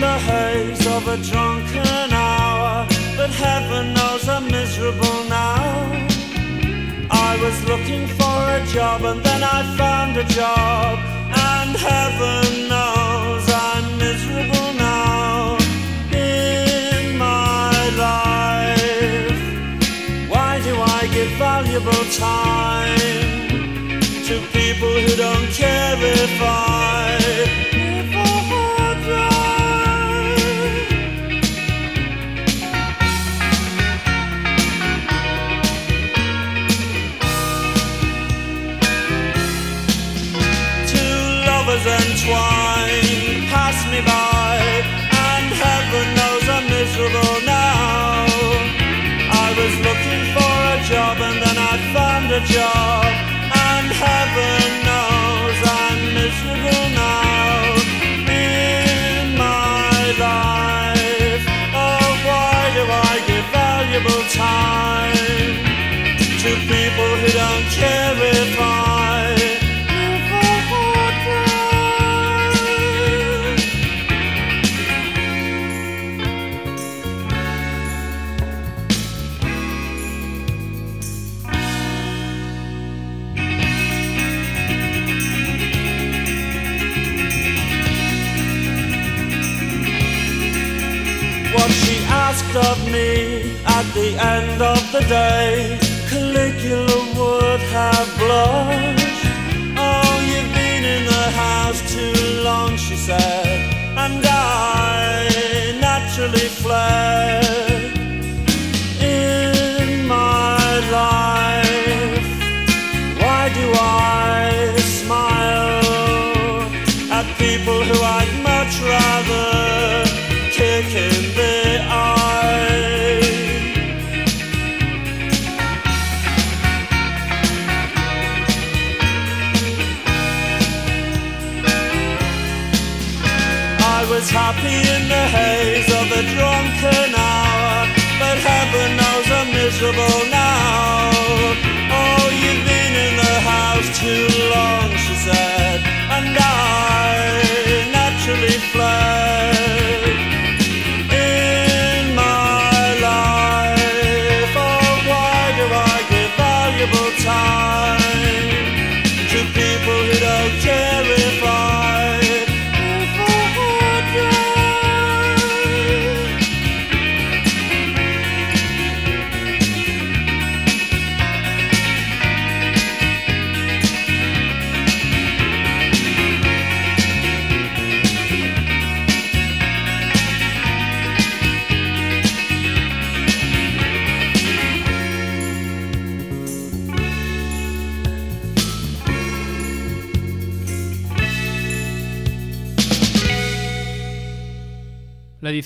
The 0.00 0.18
haze 0.18 0.86
of 0.86 1.06
a 1.08 1.16
drunken 1.16 2.12
hour, 2.12 2.86
but 3.16 3.30
heaven 3.30 3.94
knows 3.94 4.28
I'm 4.28 4.46
miserable 4.46 5.24
now. 5.28 5.90
I 7.10 7.38
was 7.42 7.56
looking 7.64 8.06
for 8.06 8.38
a 8.58 8.64
job 8.66 9.04
and 9.04 9.22
then 9.22 9.42
I 9.42 9.62
found 9.76 10.16
a 10.16 10.24
job, 10.24 10.98
and 11.52 11.70
heaven 11.76 12.68
knows 12.68 13.44
I'm 13.48 13.98
miserable 13.98 14.72
now 14.74 15.56
in 16.12 17.16
my 17.16 17.72
life. 18.06 19.42
Why 20.28 20.60
do 20.62 20.74
I 20.96 21.08
give 21.16 21.30
valuable 21.38 22.04
time 22.12 23.48
to 24.28 24.34
people 24.52 24.92
who 25.04 25.16
don't 25.16 25.35
a 52.36 52.40
job, 52.40 53.05
the 93.96 94.14
end 94.36 94.60
of 94.60 94.80
the 94.92 95.00
day. 95.08 95.78
Caligula 96.10 96.98
would 97.16 97.62
have 97.76 98.08
blushed. 98.20 99.24
Oh, 99.88 100.14
you've 100.30 100.52
been 100.54 100.84
in 100.84 101.02
the 101.14 101.26
house 101.44 101.80
too 101.94 102.42
long, 102.48 102.76
she 102.76 102.94
said, 102.94 103.58
and 103.96 104.22
I 104.24 105.78
naturally 105.80 106.48
fled 106.60 107.45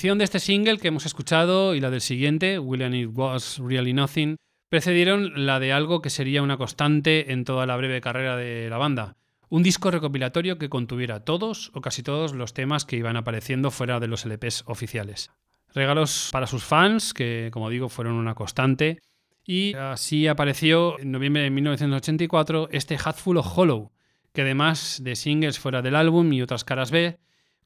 De 0.01 0.23
este 0.23 0.39
single 0.39 0.79
que 0.79 0.87
hemos 0.87 1.05
escuchado 1.05 1.75
y 1.75 1.79
la 1.79 1.91
del 1.91 2.01
siguiente, 2.01 2.57
Will 2.57 2.81
and 2.81 2.95
It 2.95 3.09
Was 3.13 3.59
Really 3.59 3.93
Nothing, 3.93 4.35
precedieron 4.67 5.45
la 5.45 5.59
de 5.59 5.73
algo 5.73 6.01
que 6.01 6.09
sería 6.09 6.41
una 6.41 6.57
constante 6.57 7.31
en 7.31 7.45
toda 7.45 7.67
la 7.67 7.77
breve 7.77 8.01
carrera 8.01 8.35
de 8.35 8.67
la 8.67 8.79
banda. 8.79 9.15
Un 9.49 9.61
disco 9.61 9.91
recopilatorio 9.91 10.57
que 10.57 10.69
contuviera 10.69 11.19
todos 11.19 11.69
o 11.75 11.81
casi 11.81 12.01
todos 12.01 12.33
los 12.33 12.55
temas 12.55 12.83
que 12.83 12.97
iban 12.97 13.15
apareciendo 13.15 13.69
fuera 13.69 13.99
de 13.99 14.07
los 14.07 14.25
LPs 14.25 14.63
oficiales. 14.65 15.29
Regalos 15.71 16.29
para 16.31 16.47
sus 16.47 16.63
fans, 16.63 17.13
que 17.13 17.49
como 17.53 17.69
digo 17.69 17.87
fueron 17.87 18.15
una 18.15 18.33
constante, 18.33 19.03
y 19.45 19.75
así 19.75 20.25
apareció 20.25 20.99
en 20.99 21.11
noviembre 21.11 21.43
de 21.43 21.51
1984 21.51 22.69
este 22.71 22.97
Hatful 22.97 23.37
of 23.37 23.55
Hollow, 23.55 23.91
que 24.33 24.41
además 24.41 24.99
de 25.03 25.15
singles 25.15 25.59
fuera 25.59 25.83
del 25.83 25.95
álbum 25.95 26.33
y 26.33 26.41
otras 26.41 26.63
caras 26.63 26.89
B, 26.89 27.19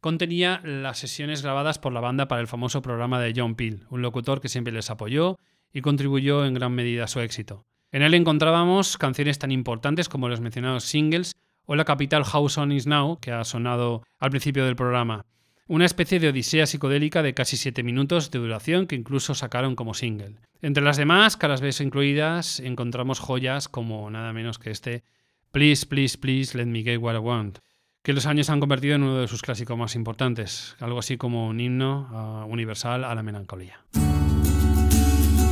contenía 0.05 0.61
las 0.63 0.99
sesiones 0.99 1.41
grabadas 1.41 1.79
por 1.79 1.91
la 1.91 1.99
banda 1.99 2.27
para 2.27 2.39
el 2.39 2.45
famoso 2.45 2.83
programa 2.83 3.19
de 3.19 3.33
John 3.35 3.55
Peel, 3.55 3.87
un 3.89 4.03
locutor 4.03 4.39
que 4.39 4.49
siempre 4.49 4.71
les 4.71 4.91
apoyó 4.91 5.39
y 5.73 5.81
contribuyó 5.81 6.45
en 6.45 6.53
gran 6.53 6.73
medida 6.73 7.05
a 7.05 7.07
su 7.07 7.21
éxito. 7.21 7.65
En 7.91 8.03
él 8.03 8.13
encontrábamos 8.13 8.99
canciones 8.99 9.39
tan 9.39 9.49
importantes 9.49 10.07
como 10.07 10.29
los 10.29 10.41
mencionados 10.41 10.83
singles 10.83 11.31
o 11.65 11.75
la 11.75 11.85
capital 11.85 12.23
House 12.23 12.59
On 12.59 12.71
Is 12.71 12.85
Now, 12.85 13.17
que 13.19 13.31
ha 13.31 13.43
sonado 13.45 14.03
al 14.19 14.29
principio 14.29 14.63
del 14.63 14.75
programa. 14.75 15.25
Una 15.67 15.85
especie 15.85 16.19
de 16.19 16.29
odisea 16.29 16.67
psicodélica 16.67 17.23
de 17.23 17.33
casi 17.33 17.57
7 17.57 17.81
minutos 17.81 18.29
de 18.29 18.37
duración 18.37 18.85
que 18.85 18.93
incluso 18.93 19.33
sacaron 19.33 19.75
como 19.75 19.95
single. 19.95 20.35
Entre 20.61 20.83
las 20.83 20.97
demás, 20.97 21.35
caras 21.35 21.61
B 21.61 21.71
incluidas, 21.79 22.59
encontramos 22.59 23.17
joyas 23.17 23.67
como 23.67 24.07
nada 24.11 24.33
menos 24.33 24.59
que 24.59 24.69
este 24.69 25.03
Please, 25.49 25.87
Please, 25.87 26.15
Please, 26.15 26.55
Let 26.55 26.67
Me 26.67 26.83
Get 26.83 26.99
What 26.99 27.15
I 27.15 27.17
Want, 27.17 27.57
que 28.05 28.13
los 28.13 28.27
años 28.27 28.51
han 28.51 28.59
convertido 28.59 28.93
en 28.93 29.01
uno 29.01 29.17
de 29.17 29.27
sus 29.27 29.41
clásicos 29.41 29.75
más 29.75 29.95
importantes, 29.95 30.75
algo 30.79 30.99
así 30.99 31.17
como 31.17 31.47
un 31.47 31.59
himno 31.59 32.07
uh, 32.11 32.45
universal 32.45 33.03
a 33.03 33.15
la 33.15 33.23
melancolía. 33.23 33.79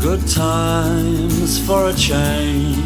Good 0.03 0.19
times 0.27 1.59
for 1.65 1.89
a 1.89 1.93
change. 1.95 2.77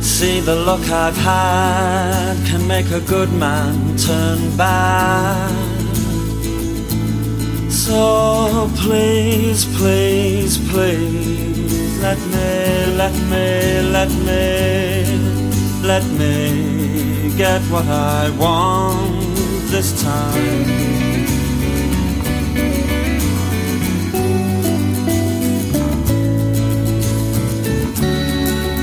See 0.00 0.40
the 0.40 0.56
look 0.56 0.80
I've 0.90 1.18
had 1.18 2.34
can 2.46 2.66
make 2.66 2.90
a 2.92 3.00
good 3.00 3.30
man 3.34 3.94
turn 3.98 4.56
bad. 4.56 5.50
So 7.68 8.70
please, 8.76 9.66
please, 9.76 10.56
please, 10.70 12.00
let 12.00 12.18
me, 12.18 12.96
let 12.96 13.12
me, 13.28 13.82
let 13.92 14.08
me, 14.24 14.99
let 15.82 16.04
me 16.04 17.32
get 17.36 17.60
what 17.72 17.86
I 17.86 18.30
want 18.38 19.36
this 19.70 20.02
time. 20.02 21.10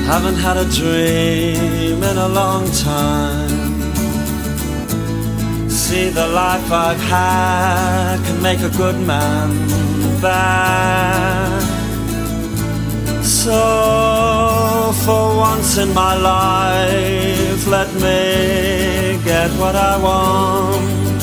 Haven't 0.06 0.36
had 0.36 0.56
a 0.56 0.64
dream 0.64 2.02
in 2.02 2.16
a 2.16 2.28
long 2.28 2.64
time. 2.72 3.68
see 5.68 6.10
the 6.10 6.26
life 6.26 6.70
I've 6.70 7.00
had 7.00 8.16
can 8.26 8.42
make 8.42 8.60
a 8.60 8.70
good 8.70 8.98
man 9.06 9.50
bad. 10.20 11.62
So, 13.22 14.57
for 14.92 15.36
once 15.36 15.76
in 15.78 15.92
my 15.92 16.16
life, 16.16 17.66
let 17.66 17.92
me 17.94 19.18
get 19.24 19.50
what 19.60 19.76
I 19.76 19.96
want. 19.98 21.22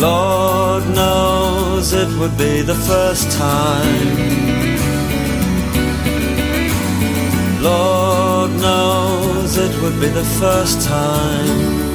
Lord 0.00 0.84
knows 0.88 1.92
it 1.92 2.08
would 2.18 2.36
be 2.38 2.62
the 2.62 2.74
first 2.74 3.30
time. 3.32 4.52
Lord 7.62 8.50
knows 8.52 9.56
it 9.56 9.82
would 9.82 10.00
be 10.00 10.08
the 10.08 10.24
first 10.40 10.86
time. 10.86 11.91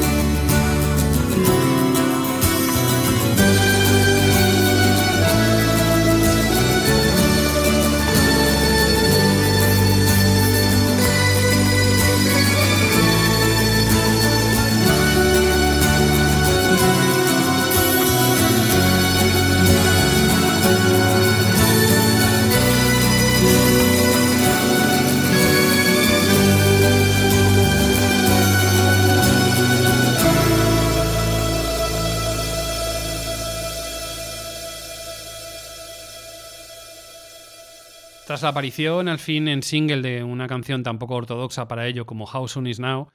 Tras 38.37 38.43
la 38.43 38.49
aparición 38.49 39.07
al 39.07 39.17
fin 39.17 39.47
en 39.47 39.63
single 39.63 40.03
de 40.03 40.23
una 40.23 40.45
canción 40.45 40.83
tan 40.83 40.99
poco 40.99 41.15
ortodoxa 41.15 41.67
para 41.67 41.87
ello 41.87 42.05
como 42.05 42.25
How 42.25 42.47
Soon 42.47 42.67
Is 42.67 42.79
Now, 42.79 43.09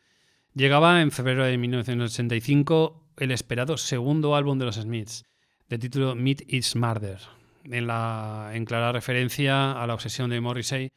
llegaba 0.53 1.01
en 1.01 1.13
febrero 1.13 1.45
de 1.45 1.57
1985 1.57 3.07
el 3.19 3.31
esperado 3.31 3.77
segundo 3.77 4.35
álbum 4.35 4.59
de 4.59 4.65
los 4.65 4.75
Smiths, 4.75 5.23
de 5.69 5.79
título 5.79 6.17
Meat 6.17 6.41
is 6.49 6.75
Murder, 6.75 7.21
en, 7.63 7.87
la, 7.87 8.51
en 8.53 8.65
clara 8.65 8.91
referencia 8.91 9.81
a 9.81 9.87
la 9.87 9.95
obsesión 9.95 10.29
de 10.29 10.41
Morrissey 10.41 10.89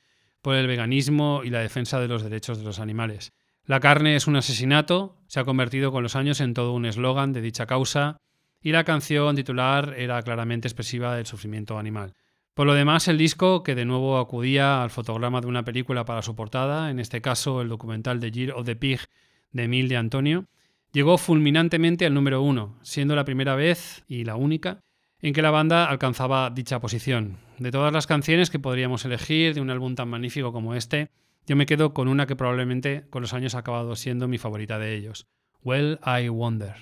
por 0.41 0.55
el 0.55 0.65
veganismo 0.65 1.41
y 1.43 1.51
la 1.51 1.59
defensa 1.59 1.99
de 1.99 2.07
los 2.07 2.23
derechos 2.23 2.57
de 2.57 2.63
los 2.63 2.79
animales. 2.79 3.31
La 3.67 3.79
carne 3.79 4.15
es 4.15 4.25
un 4.25 4.37
asesinato, 4.37 5.19
se 5.27 5.39
ha 5.39 5.45
convertido 5.45 5.91
con 5.91 6.01
los 6.01 6.15
años 6.15 6.41
en 6.41 6.55
todo 6.55 6.73
un 6.73 6.87
eslogan 6.87 7.31
de 7.31 7.41
dicha 7.41 7.67
causa, 7.67 8.17
y 8.59 8.71
la 8.71 8.85
canción 8.85 9.35
titular 9.35 9.93
era 9.95 10.19
claramente 10.23 10.67
expresiva 10.67 11.15
del 11.15 11.27
sufrimiento 11.27 11.77
animal. 11.77 12.15
Por 12.55 12.67
lo 12.67 12.73
demás, 12.73 13.09
el 13.09 13.17
disco, 13.17 13.63
que 13.63 13.75
de 13.75 13.83
nuevo 13.83 14.17
acudía 14.17 14.81
al 14.81 14.89
fotograma 14.89 15.41
de 15.41 15.47
una 15.47 15.65
película 15.65 16.05
para 16.05 16.21
su 16.21 16.35
portada, 16.35 16.89
en 16.89 17.01
este 17.01 17.21
caso 17.21 17.61
el 17.61 17.67
documental 17.67 18.21
The 18.21 18.31
Year 18.31 18.53
of 18.53 18.65
the 18.65 18.77
Pig 18.77 19.01
de 19.51 19.63
Emil 19.63 19.89
de 19.89 19.97
Antonio, 19.97 20.45
llegó 20.93 21.17
fulminantemente 21.17 22.05
al 22.05 22.13
número 22.13 22.41
uno, 22.41 22.79
siendo 22.81 23.13
la 23.13 23.25
primera 23.25 23.55
vez 23.55 24.05
y 24.07 24.23
la 24.23 24.37
única 24.37 24.79
en 25.21 25.33
que 25.33 25.41
la 25.41 25.51
banda 25.51 25.83
alcanzaba 25.83 26.49
dicha 26.49 26.79
posición. 26.79 27.39
De 27.59 27.71
todas 27.71 27.91
las 27.91 28.07
canciones 28.07 28.49
que 28.49 28.59
podríamos 28.59 29.03
elegir 29.03 29.53
de 29.53 29.59
un 29.59 29.69
álbum 29.69 29.95
tan 29.95 30.07
magnífico 30.07 30.53
como 30.53 30.75
este, 30.75 31.09
yo 31.45 31.57
me 31.57 31.65
quedo 31.65 31.93
con 31.93 32.07
una 32.07 32.25
que 32.25 32.37
probablemente 32.37 33.03
con 33.09 33.21
los 33.21 33.33
años 33.33 33.53
ha 33.55 33.59
acabado 33.59 33.97
siendo 33.97 34.29
mi 34.29 34.37
favorita 34.37 34.79
de 34.79 34.95
ellos, 34.95 35.27
Well 35.61 35.99
I 36.05 36.29
Wonder. 36.29 36.75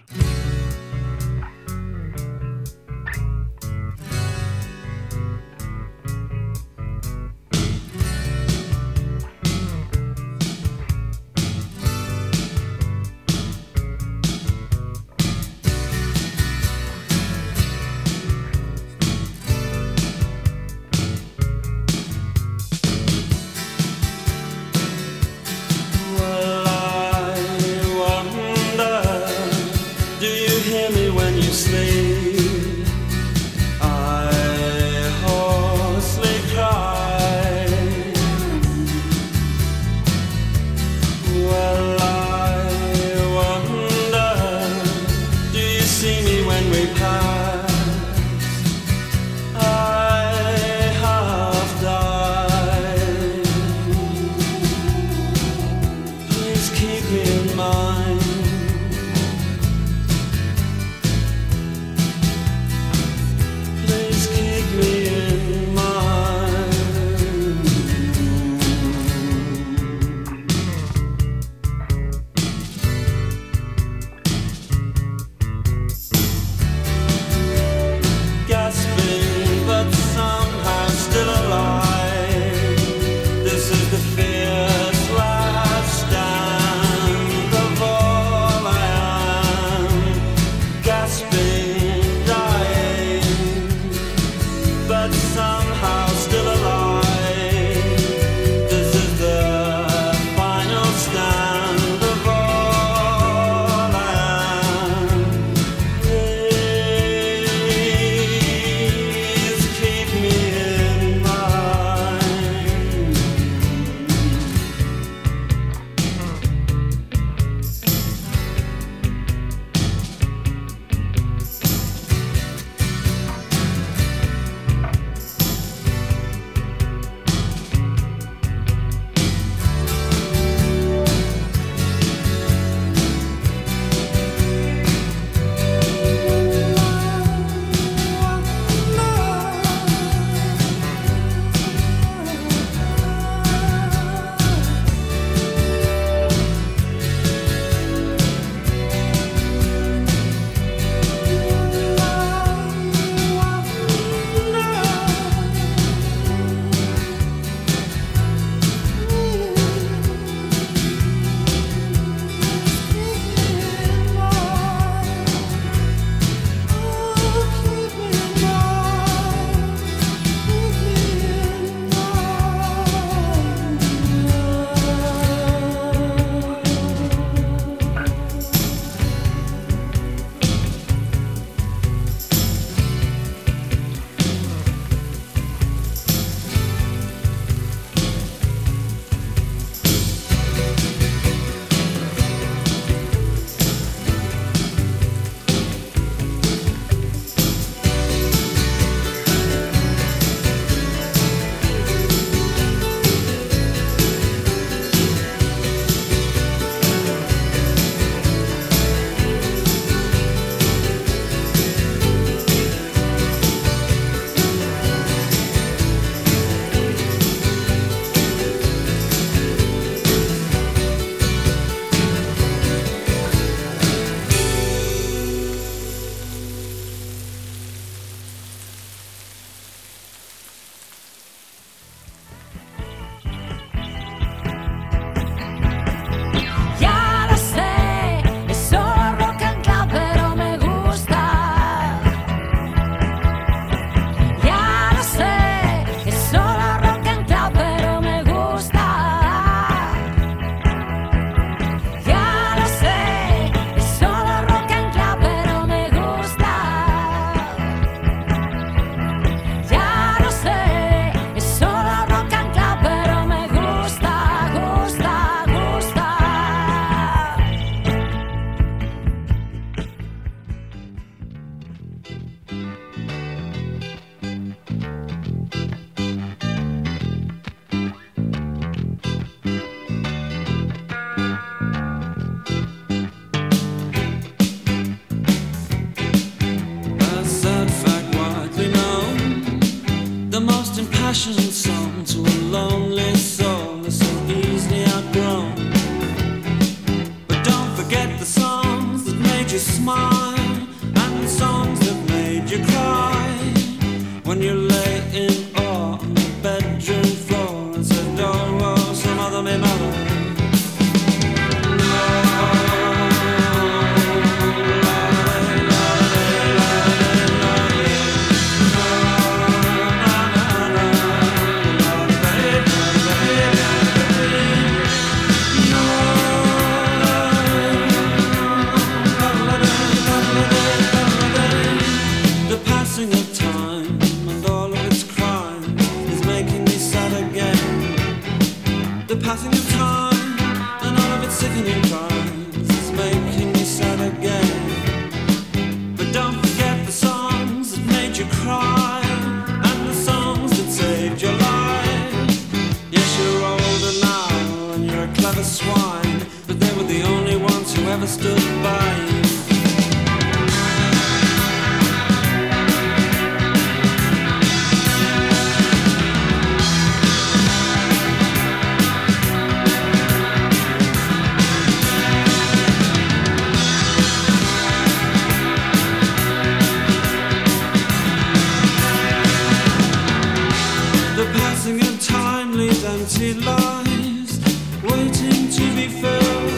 Empty 382.94 383.34
lives 383.34 384.40
waiting 384.84 385.50
to 385.58 385.66
be 385.76 385.88
filled. 385.88 386.54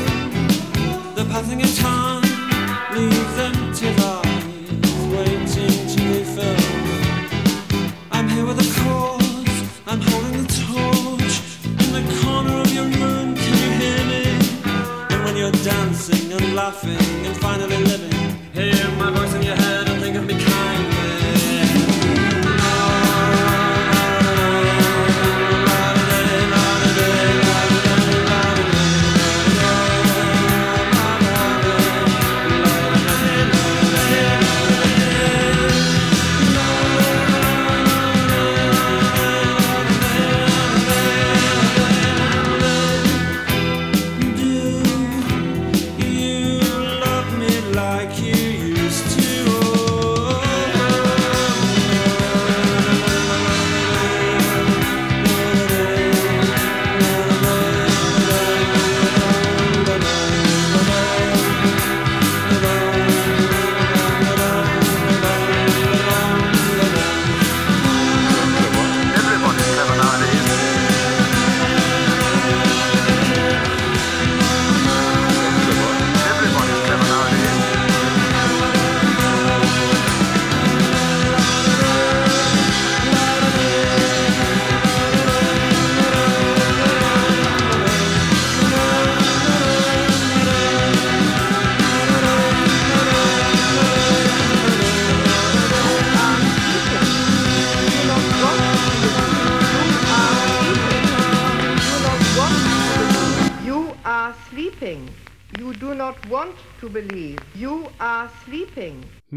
The 1.16 1.26
passing 1.32 1.62
of 1.62 1.74
time 1.78 2.24
leaves 2.96 3.38
empty 3.50 3.90
lives 4.04 4.90
waiting 5.16 5.78
to 5.94 6.02
be 6.12 6.24
filled. 6.36 7.88
I'm 8.12 8.28
here 8.28 8.46
with 8.46 8.60
a 8.60 8.70
cause, 8.82 9.62
I'm 9.88 10.02
holding 10.02 10.44
the 10.44 10.50
torch 10.68 11.36
in 11.84 11.90
the 11.98 12.04
corner 12.22 12.56
of 12.66 12.72
your 12.78 12.90
room. 13.00 13.36
Can 13.44 13.54
you 13.64 13.72
hear 13.82 14.02
me? 14.14 14.24
And 15.12 15.20
when 15.24 15.38
you're 15.38 15.58
dancing 15.64 16.34
and 16.34 16.54
laughing 16.54 17.26
and 17.26 17.36
finally 17.38 17.75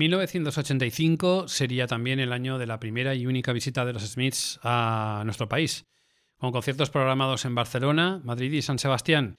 1985 0.08 1.48
sería 1.48 1.86
también 1.86 2.18
el 2.18 2.32
año 2.32 2.58
de 2.58 2.66
la 2.66 2.80
primera 2.80 3.14
y 3.14 3.26
única 3.26 3.52
visita 3.52 3.84
de 3.84 3.92
los 3.92 4.02
Smiths 4.02 4.58
a 4.62 5.22
nuestro 5.24 5.48
país, 5.48 5.86
con 6.38 6.52
conciertos 6.52 6.90
programados 6.90 7.44
en 7.44 7.54
Barcelona, 7.54 8.20
Madrid 8.24 8.52
y 8.52 8.62
San 8.62 8.78
Sebastián. 8.78 9.36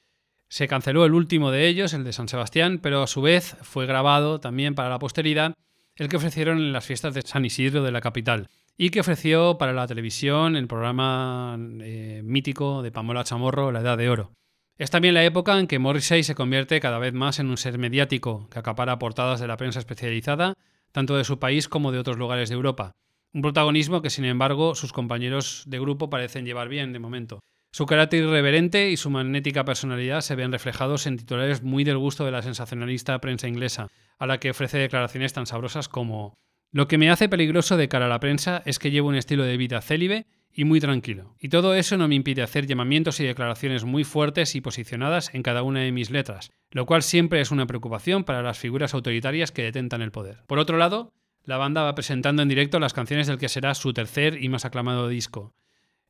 Se 0.47 0.67
canceló 0.67 1.05
el 1.05 1.13
último 1.13 1.51
de 1.51 1.67
ellos, 1.67 1.93
el 1.93 2.03
de 2.03 2.13
San 2.13 2.27
Sebastián, 2.27 2.79
pero 2.81 3.03
a 3.03 3.07
su 3.07 3.21
vez 3.21 3.57
fue 3.61 3.85
grabado 3.85 4.39
también 4.39 4.75
para 4.75 4.89
la 4.89 4.99
posteridad 4.99 5.53
el 5.95 6.07
que 6.07 6.17
ofrecieron 6.17 6.59
en 6.59 6.71
las 6.71 6.85
fiestas 6.85 7.13
de 7.13 7.21
San 7.23 7.45
Isidro 7.45 7.83
de 7.83 7.91
la 7.91 8.01
capital 8.01 8.49
y 8.77 8.89
que 8.89 9.01
ofreció 9.01 9.57
para 9.57 9.73
la 9.73 9.87
televisión 9.87 10.55
el 10.55 10.67
programa 10.67 11.57
eh, 11.81 12.21
mítico 12.23 12.81
de 12.81 12.91
Pamela 12.91 13.25
Chamorro, 13.25 13.71
La 13.71 13.81
Edad 13.81 13.97
de 13.97 14.09
Oro. 14.09 14.31
Es 14.79 14.91
también 14.91 15.13
la 15.13 15.25
época 15.25 15.59
en 15.59 15.67
que 15.67 15.77
Morrissey 15.77 16.23
se 16.23 16.35
convierte 16.35 16.79
cada 16.79 16.99
vez 16.99 17.13
más 17.13 17.39
en 17.39 17.49
un 17.49 17.57
ser 17.57 17.77
mediático 17.77 18.47
que 18.49 18.59
acapara 18.59 18.97
portadas 18.97 19.41
de 19.41 19.47
la 19.47 19.57
prensa 19.57 19.79
especializada, 19.79 20.53
tanto 20.93 21.17
de 21.17 21.25
su 21.25 21.37
país 21.37 21.67
como 21.67 21.91
de 21.91 21.99
otros 21.99 22.17
lugares 22.17 22.47
de 22.47 22.55
Europa. 22.55 22.93
Un 23.33 23.41
protagonismo 23.41 24.01
que, 24.01 24.09
sin 24.09 24.23
embargo, 24.23 24.75
sus 24.75 24.93
compañeros 24.93 25.65
de 25.67 25.81
grupo 25.81 26.09
parecen 26.09 26.45
llevar 26.45 26.69
bien 26.69 26.93
de 26.93 26.99
momento. 26.99 27.41
Su 27.73 27.85
carácter 27.85 28.23
irreverente 28.23 28.89
y 28.89 28.95
su 28.95 29.09
magnética 29.09 29.65
personalidad 29.65 30.21
se 30.21 30.35
ven 30.35 30.53
reflejados 30.53 31.07
en 31.07 31.17
titulares 31.17 31.61
muy 31.61 31.83
del 31.83 31.97
gusto 31.97 32.23
de 32.23 32.31
la 32.31 32.41
sensacionalista 32.41 33.19
prensa 33.19 33.49
inglesa, 33.49 33.89
a 34.17 34.27
la 34.27 34.39
que 34.39 34.51
ofrece 34.51 34.77
declaraciones 34.77 35.33
tan 35.33 35.45
sabrosas 35.45 35.89
como 35.89 36.37
Lo 36.71 36.87
que 36.87 36.97
me 36.97 37.11
hace 37.11 37.27
peligroso 37.27 37.75
de 37.75 37.89
cara 37.89 38.05
a 38.05 38.09
la 38.09 38.21
prensa 38.21 38.63
es 38.65 38.79
que 38.79 38.91
llevo 38.91 39.09
un 39.09 39.15
estilo 39.15 39.43
de 39.43 39.57
vida 39.57 39.81
célibe 39.81 40.25
y 40.53 40.65
muy 40.65 40.79
tranquilo. 40.79 41.35
Y 41.39 41.49
todo 41.49 41.73
eso 41.73 41.97
no 41.97 42.07
me 42.07 42.15
impide 42.15 42.41
hacer 42.41 42.65
llamamientos 42.65 43.19
y 43.19 43.25
declaraciones 43.25 43.85
muy 43.85 44.03
fuertes 44.03 44.55
y 44.55 44.61
posicionadas 44.61 45.33
en 45.33 45.43
cada 45.43 45.63
una 45.63 45.81
de 45.81 45.91
mis 45.91 46.11
letras, 46.11 46.51
lo 46.71 46.85
cual 46.85 47.03
siempre 47.03 47.41
es 47.41 47.51
una 47.51 47.67
preocupación 47.67 48.23
para 48.23 48.41
las 48.41 48.57
figuras 48.57 48.93
autoritarias 48.93 49.51
que 49.51 49.63
detentan 49.63 50.01
el 50.01 50.11
poder. 50.11 50.43
Por 50.47 50.59
otro 50.59 50.77
lado, 50.77 51.13
la 51.43 51.57
banda 51.57 51.83
va 51.83 51.95
presentando 51.95 52.41
en 52.41 52.49
directo 52.49 52.79
las 52.79 52.93
canciones 52.93 53.27
del 53.27 53.37
que 53.37 53.49
será 53.49 53.73
su 53.73 53.93
tercer 53.93 54.43
y 54.43 54.49
más 54.49 54.65
aclamado 54.65 55.07
disco. 55.07 55.53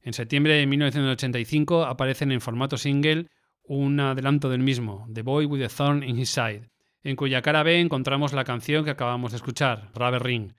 En 0.02 0.14
septiembre 0.14 0.54
de 0.54 0.66
1985 0.66 1.86
aparecen 1.86 2.32
en 2.32 2.42
formato 2.42 2.78
single 2.78 3.28
un 3.64 4.00
adelanto 4.00 4.50
del 4.50 4.62
mismo, 4.62 5.08
The 5.14 5.22
Boy 5.22 5.46
with 5.46 5.64
a 5.64 5.70
Thorn 5.70 6.04
in 6.04 6.18
His 6.18 6.30
Side, 6.30 6.70
en 7.04 7.16
cuya 7.16 7.42
cara 7.42 7.64
B 7.64 7.80
encontramos 7.80 8.34
la 8.34 8.44
canción 8.44 8.84
que 8.84 8.92
acabamos 8.92 9.32
de 9.32 9.38
escuchar, 9.38 9.92
Rubber 9.94 10.24
Ring, 10.24 10.54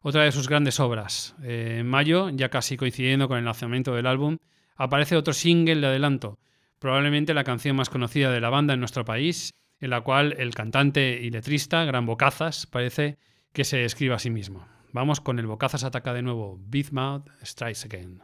otra 0.00 0.22
de 0.22 0.32
sus 0.32 0.48
grandes 0.48 0.80
obras. 0.80 1.34
Eh, 1.42 1.78
en 1.80 1.86
mayo, 1.86 2.28
ya 2.30 2.48
casi 2.48 2.76
coincidiendo 2.76 3.28
con 3.28 3.38
el 3.38 3.44
lanzamiento 3.44 3.94
del 3.94 4.06
álbum, 4.06 4.38
aparece 4.76 5.16
otro 5.16 5.32
single 5.32 5.80
de 5.80 5.86
adelanto, 5.86 6.38
probablemente 6.78 7.34
la 7.34 7.44
canción 7.44 7.76
más 7.76 7.90
conocida 7.90 8.30
de 8.30 8.40
la 8.40 8.50
banda 8.50 8.74
en 8.74 8.80
nuestro 8.80 9.04
país, 9.04 9.54
en 9.80 9.90
la 9.90 10.00
cual 10.00 10.34
el 10.38 10.54
cantante 10.54 11.20
y 11.22 11.30
letrista, 11.30 11.84
Gran 11.84 12.06
Bocazas, 12.06 12.66
parece 12.66 13.18
que 13.52 13.64
se 13.64 13.84
escribe 13.84 14.14
a 14.14 14.18
sí 14.18 14.30
mismo. 14.30 14.66
Vamos 14.92 15.20
con 15.20 15.38
el 15.38 15.46
Bocazas 15.46 15.84
ataca 15.84 16.14
de 16.14 16.22
nuevo, 16.22 16.58
Big 16.60 16.92
Mouth 16.92 17.28
Strikes 17.44 17.84
Again. 17.84 18.22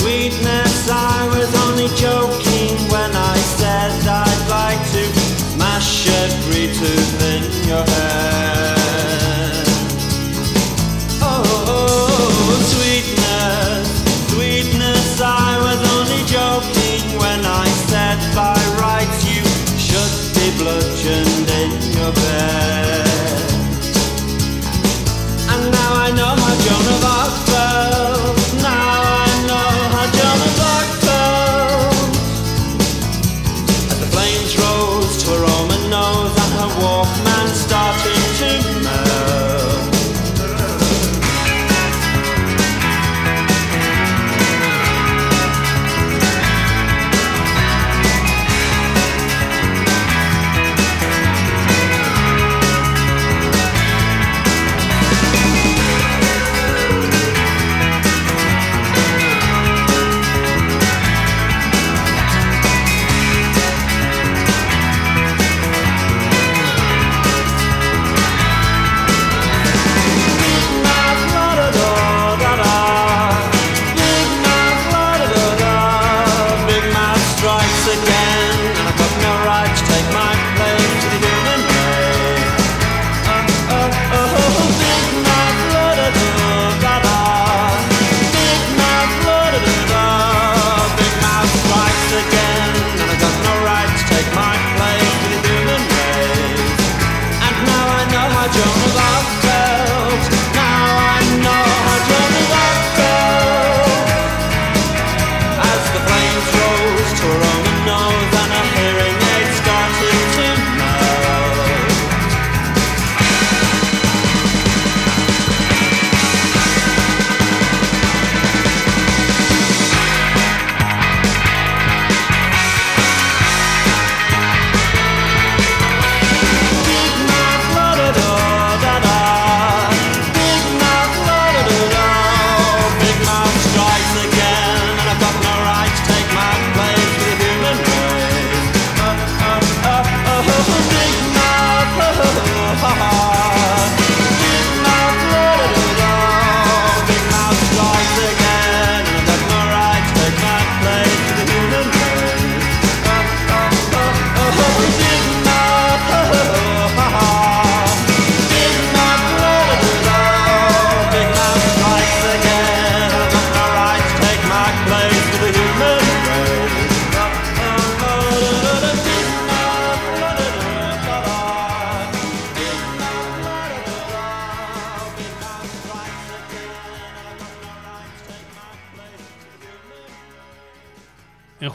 Sweetness 0.00 0.90
En 1.80 2.49
shed 6.00 6.32
free 6.44 6.68
in 7.30 7.68
your 7.68 7.84
hand. 7.84 8.39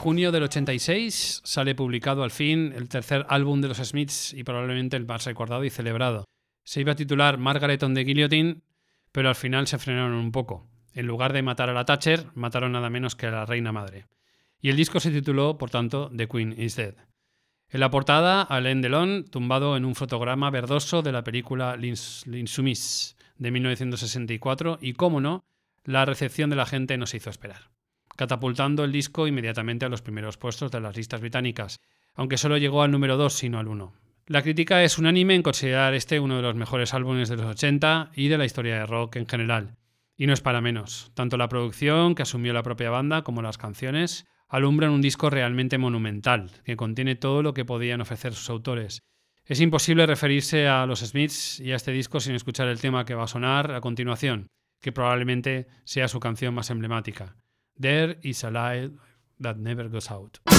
Junio 0.06 0.30
del 0.30 0.44
86 0.44 1.40
sale 1.42 1.74
publicado 1.74 2.22
al 2.22 2.30
fin 2.30 2.72
el 2.76 2.88
tercer 2.88 3.26
álbum 3.28 3.60
de 3.60 3.66
los 3.66 3.78
Smiths 3.78 4.34
y 4.34 4.44
probablemente 4.44 4.96
el 4.96 5.04
más 5.04 5.24
recordado 5.24 5.64
y 5.64 5.70
celebrado. 5.70 6.26
Se 6.62 6.80
iba 6.80 6.92
a 6.92 6.94
titular 6.94 7.38
Margaret 7.38 7.82
on 7.82 7.92
the 7.94 8.04
Guillotine, 8.04 8.62
pero 9.10 9.28
al 9.28 9.34
final 9.34 9.66
se 9.66 9.78
frenaron 9.78 10.12
un 10.12 10.30
poco. 10.30 10.70
En 10.94 11.08
lugar 11.08 11.32
de 11.32 11.42
matar 11.42 11.70
a 11.70 11.72
la 11.72 11.84
Thatcher, 11.84 12.26
mataron 12.36 12.70
nada 12.70 12.88
menos 12.88 13.16
que 13.16 13.26
a 13.26 13.32
la 13.32 13.46
reina 13.46 13.72
madre. 13.72 14.06
Y 14.60 14.68
el 14.68 14.76
disco 14.76 15.00
se 15.00 15.10
tituló, 15.10 15.58
por 15.58 15.70
tanto, 15.70 16.08
The 16.16 16.28
Queen 16.28 16.54
is 16.56 16.76
Dead. 16.76 16.94
En 17.68 17.80
la 17.80 17.90
portada, 17.90 18.42
Alain 18.42 18.82
Delon, 18.82 19.24
tumbado 19.24 19.76
en 19.76 19.84
un 19.84 19.96
fotograma 19.96 20.50
verdoso 20.50 21.02
de 21.02 21.10
la 21.10 21.24
película 21.24 21.76
L'Insoumise 21.76 23.16
de 23.38 23.50
1964, 23.50 24.78
y 24.80 24.92
cómo 24.92 25.20
no, 25.20 25.44
la 25.82 26.04
recepción 26.04 26.48
de 26.48 26.54
la 26.54 26.66
gente 26.66 26.96
nos 26.96 27.12
hizo 27.12 27.28
esperar, 27.28 27.70
catapultando 28.16 28.84
el 28.84 28.92
disco 28.92 29.26
inmediatamente 29.26 29.84
a 29.84 29.88
los 29.88 30.02
primeros 30.02 30.36
puestos 30.36 30.70
de 30.70 30.80
las 30.80 30.96
listas 30.96 31.20
británicas, 31.20 31.80
aunque 32.14 32.38
solo 32.38 32.56
llegó 32.56 32.82
al 32.82 32.90
número 32.90 33.16
2, 33.16 33.32
sino 33.32 33.58
al 33.58 33.68
1. 33.68 33.92
La 34.26 34.42
crítica 34.42 34.82
es 34.82 34.98
unánime 34.98 35.36
en 35.36 35.42
considerar 35.42 35.94
este 35.94 36.18
uno 36.18 36.36
de 36.36 36.42
los 36.42 36.56
mejores 36.56 36.94
álbumes 36.94 37.28
de 37.28 37.36
los 37.36 37.46
80 37.46 38.10
y 38.16 38.26
de 38.26 38.38
la 38.38 38.44
historia 38.44 38.76
de 38.76 38.86
rock 38.86 39.16
en 39.16 39.28
general. 39.28 39.76
Y 40.16 40.26
no 40.26 40.32
es 40.32 40.40
para 40.40 40.60
menos. 40.60 41.12
Tanto 41.14 41.36
la 41.36 41.48
producción 41.48 42.14
que 42.14 42.22
asumió 42.22 42.52
la 42.52 42.64
propia 42.64 42.90
banda 42.90 43.22
como 43.22 43.42
las 43.42 43.58
canciones 43.58 44.26
alumbran 44.48 44.90
un 44.90 45.02
disco 45.02 45.30
realmente 45.30 45.78
monumental, 45.78 46.50
que 46.64 46.76
contiene 46.76 47.14
todo 47.14 47.42
lo 47.42 47.54
que 47.54 47.64
podían 47.64 48.00
ofrecer 48.00 48.34
sus 48.34 48.50
autores. 48.50 49.02
Es 49.44 49.60
imposible 49.60 50.06
referirse 50.06 50.66
a 50.66 50.86
los 50.86 51.00
Smiths 51.00 51.60
y 51.60 51.70
a 51.70 51.76
este 51.76 51.92
disco 51.92 52.18
sin 52.18 52.34
escuchar 52.34 52.66
el 52.66 52.80
tema 52.80 53.04
que 53.04 53.14
va 53.14 53.24
a 53.24 53.28
sonar 53.28 53.72
a 53.72 53.80
continuación, 53.80 54.48
que 54.80 54.90
probablemente 54.90 55.68
sea 55.84 56.08
su 56.08 56.18
canción 56.18 56.52
más 56.52 56.70
emblemática. 56.70 57.36
There 57.78 58.14
is 58.22 58.42
a 58.42 58.50
light 58.50 58.90
that 59.38 59.58
never 59.58 59.84
goes 59.84 60.10
out. 60.10 60.38
Take 60.46 60.56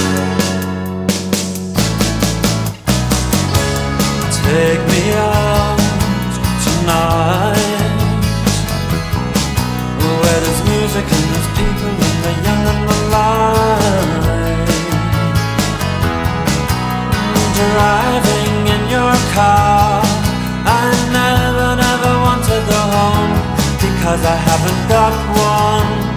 me 4.85 5.01
out 5.17 5.79
tonight. 6.61 7.57
Where 9.97 10.39
there's 10.45 10.61
music 10.69 11.05
and 11.09 11.25
there's 11.33 11.49
people 11.57 11.89
and 12.05 12.19
the 12.21 12.33
young 12.45 12.63
and 12.69 12.81
the 12.85 12.97
light. 13.09 14.69
Driving 17.57 18.57
in 18.77 18.83
your 18.93 19.15
car. 19.33 20.05
I 20.69 20.85
never, 21.17 21.69
never 21.81 22.11
want 22.21 22.43
to 22.43 22.57
go 22.69 22.81
home 22.93 23.33
Because 23.79 24.21
I 24.23 24.35
haven't 24.35 24.81
got 24.89 25.13
one 25.33 26.16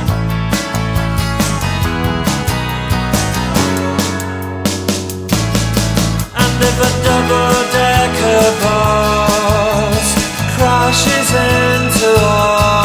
double-decker 7.03 8.43
bus 8.61 10.07
crashes 10.55 11.29
into 11.33 12.11
us, 12.19 12.80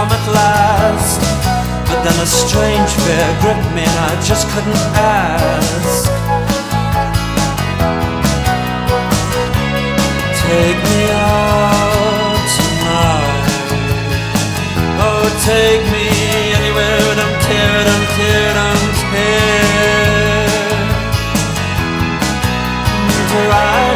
come 0.00 0.12
at 0.12 0.26
last. 0.32 1.20
But 1.88 2.00
then 2.04 2.16
a 2.20 2.28
strange 2.42 2.90
fear 3.04 3.28
gripped 3.42 3.70
me 3.76 3.84
and 3.84 3.98
I 4.08 4.12
just 4.30 4.44
couldn't 4.52 4.82
ask. 4.96 6.08
Take 10.40 10.80
me 10.88 11.00
out 11.12 12.46
tonight. 12.56 13.48
Oh, 15.04 15.24
take 15.50 15.84
me 15.94 16.06
anywhere. 16.58 17.00
Don't 17.20 17.38
care, 17.48 17.80
don't 17.90 18.08
care, 18.16 18.50
don't 18.60 18.94
care. 19.12 19.60
Driving 23.30 23.88
in 23.88 23.89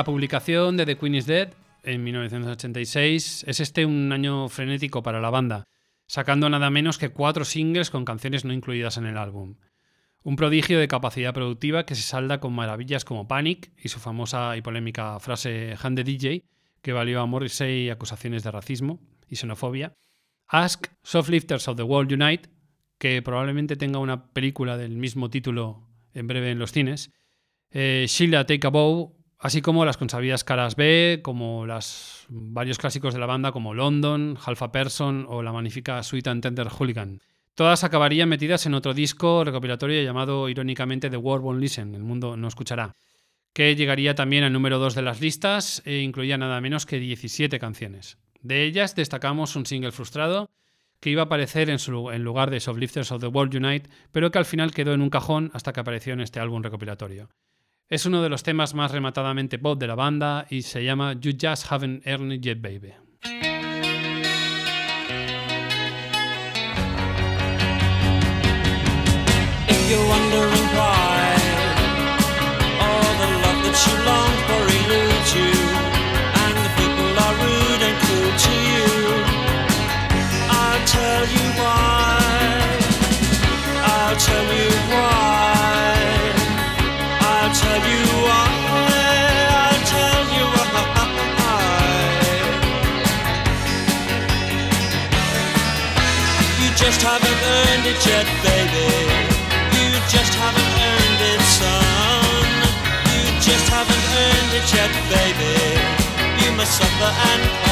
la 0.00 0.04
publicación 0.04 0.78
de 0.78 0.86
The 0.86 0.96
Queen 0.96 1.14
is 1.14 1.26
Dead 1.26 1.52
en 1.82 2.02
1986, 2.02 3.44
es 3.46 3.60
este 3.60 3.84
un 3.84 4.10
año 4.12 4.48
frenético 4.48 5.02
para 5.02 5.20
la 5.20 5.28
banda, 5.28 5.64
sacando 6.06 6.48
nada 6.48 6.70
menos 6.70 6.96
que 6.96 7.10
cuatro 7.10 7.44
singles 7.44 7.90
con 7.90 8.06
canciones 8.06 8.46
no 8.46 8.54
incluidas 8.54 8.96
en 8.96 9.04
el 9.04 9.18
álbum. 9.18 9.56
Un 10.22 10.36
prodigio 10.36 10.78
de 10.78 10.88
capacidad 10.88 11.34
productiva 11.34 11.84
que 11.84 11.94
se 11.94 12.00
salda 12.00 12.40
con 12.40 12.54
maravillas 12.54 13.04
como 13.04 13.28
Panic 13.28 13.72
y 13.76 13.90
su 13.90 14.00
famosa 14.00 14.56
y 14.56 14.62
polémica 14.62 15.20
frase 15.20 15.76
Hand 15.78 15.98
the 15.98 16.04
DJ, 16.04 16.44
que 16.80 16.94
valió 16.94 17.20
a 17.20 17.26
Morrissey 17.26 17.90
acusaciones 17.90 18.42
de 18.42 18.52
racismo 18.52 19.00
y 19.28 19.36
xenofobia. 19.36 19.92
Ask 20.46 20.86
Softlifters 21.02 21.68
of 21.68 21.76
the 21.76 21.82
World 21.82 22.10
Unite, 22.10 22.48
que 22.96 23.20
probablemente 23.20 23.76
tenga 23.76 23.98
una 23.98 24.32
película 24.32 24.78
del 24.78 24.96
mismo 24.96 25.28
título 25.28 25.86
en 26.14 26.26
breve 26.26 26.52
en 26.52 26.58
los 26.58 26.72
cines. 26.72 27.12
Eh, 27.70 28.06
Sheila 28.08 28.46
Take 28.46 28.66
a 28.66 28.70
Bow, 28.70 29.19
así 29.40 29.62
como 29.62 29.84
las 29.84 29.96
consabidas 29.96 30.44
caras 30.44 30.76
B, 30.76 31.20
como 31.24 31.66
las 31.66 32.26
varios 32.28 32.78
clásicos 32.78 33.14
de 33.14 33.20
la 33.20 33.26
banda 33.26 33.52
como 33.52 33.74
London, 33.74 34.38
Half 34.44 34.62
a 34.62 34.72
Person 34.72 35.26
o 35.28 35.42
la 35.42 35.52
magnífica 35.52 36.02
Sweet 36.02 36.28
and 36.28 36.42
Tender 36.42 36.68
Hooligan. 36.68 37.20
Todas 37.54 37.82
acabarían 37.82 38.28
metidas 38.28 38.66
en 38.66 38.74
otro 38.74 38.94
disco 38.94 39.42
recopilatorio 39.42 40.02
llamado 40.02 40.48
irónicamente 40.48 41.10
The 41.10 41.16
World 41.16 41.44
Won't 41.44 41.60
Listen, 41.60 41.94
El 41.94 42.04
Mundo 42.04 42.36
No 42.36 42.48
Escuchará, 42.48 42.94
que 43.52 43.74
llegaría 43.74 44.14
también 44.14 44.44
al 44.44 44.52
número 44.52 44.78
2 44.78 44.94
de 44.94 45.02
las 45.02 45.20
listas 45.20 45.82
e 45.84 45.98
incluía 45.98 46.38
nada 46.38 46.60
menos 46.60 46.86
que 46.86 47.00
17 47.00 47.58
canciones. 47.58 48.18
De 48.42 48.64
ellas 48.64 48.94
destacamos 48.94 49.56
un 49.56 49.66
single 49.66 49.92
frustrado 49.92 50.50
que 51.00 51.10
iba 51.10 51.22
a 51.22 51.24
aparecer 51.26 51.70
en, 51.70 51.78
en 52.12 52.24
lugar 52.24 52.50
de 52.50 52.60
Softlifters 52.60 53.10
of 53.10 53.20
the 53.20 53.26
World 53.26 53.54
Unite, 53.54 53.88
pero 54.12 54.30
que 54.30 54.38
al 54.38 54.44
final 54.44 54.72
quedó 54.72 54.92
en 54.92 55.00
un 55.00 55.10
cajón 55.10 55.50
hasta 55.54 55.72
que 55.72 55.80
apareció 55.80 56.12
en 56.12 56.20
este 56.20 56.40
álbum 56.40 56.62
recopilatorio. 56.62 57.30
Es 57.90 58.06
uno 58.06 58.22
de 58.22 58.28
los 58.28 58.44
temas 58.44 58.72
más 58.72 58.92
rematadamente 58.92 59.58
pop 59.58 59.76
de 59.76 59.88
la 59.88 59.96
banda 59.96 60.46
y 60.48 60.62
se 60.62 60.84
llama 60.84 61.14
You 61.20 61.32
Just 61.32 61.72
Haven't 61.72 62.06
Earned 62.06 62.34
It 62.34 62.46
Yet 62.46 62.62
Baby. 62.62 62.94
Tell 80.86 81.26
you 81.26 81.46
why. 81.58 81.90
Baby. 104.72 105.80
You 106.44 106.52
must 106.52 106.78
suffer 106.78 107.10
and 107.30 107.69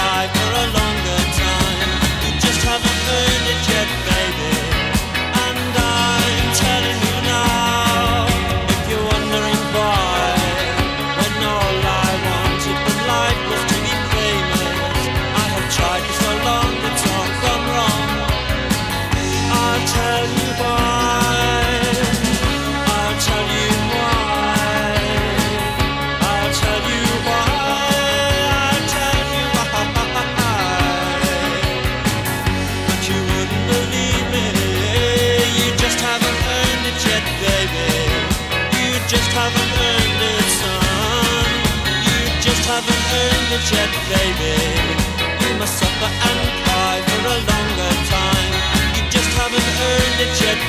just 39.08 39.32
haven't 39.32 39.72
earned 39.88 40.20
it, 40.20 40.48
son. 40.60 41.48
You 42.04 42.20
just 42.44 42.64
haven't 42.68 43.04
earned 43.16 43.50
it 43.56 43.64
yet, 43.72 43.92
baby. 44.12 44.56
You 45.40 45.56
must 45.56 45.78
suffer 45.80 46.10
and 46.28 46.40
cry 46.60 46.96
for 47.08 47.22
a 47.24 47.38
longer 47.48 47.94
time. 48.12 48.52
You 48.96 49.02
just 49.08 49.32
haven't 49.40 49.68
earned 49.88 50.18
it 50.24 50.34
yet, 50.44 50.60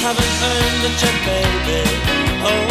haven't 0.00 0.36
earned 0.48 0.84
it 0.88 1.02
yet, 1.02 1.18
baby. 1.26 1.82
Oh, 2.42 2.69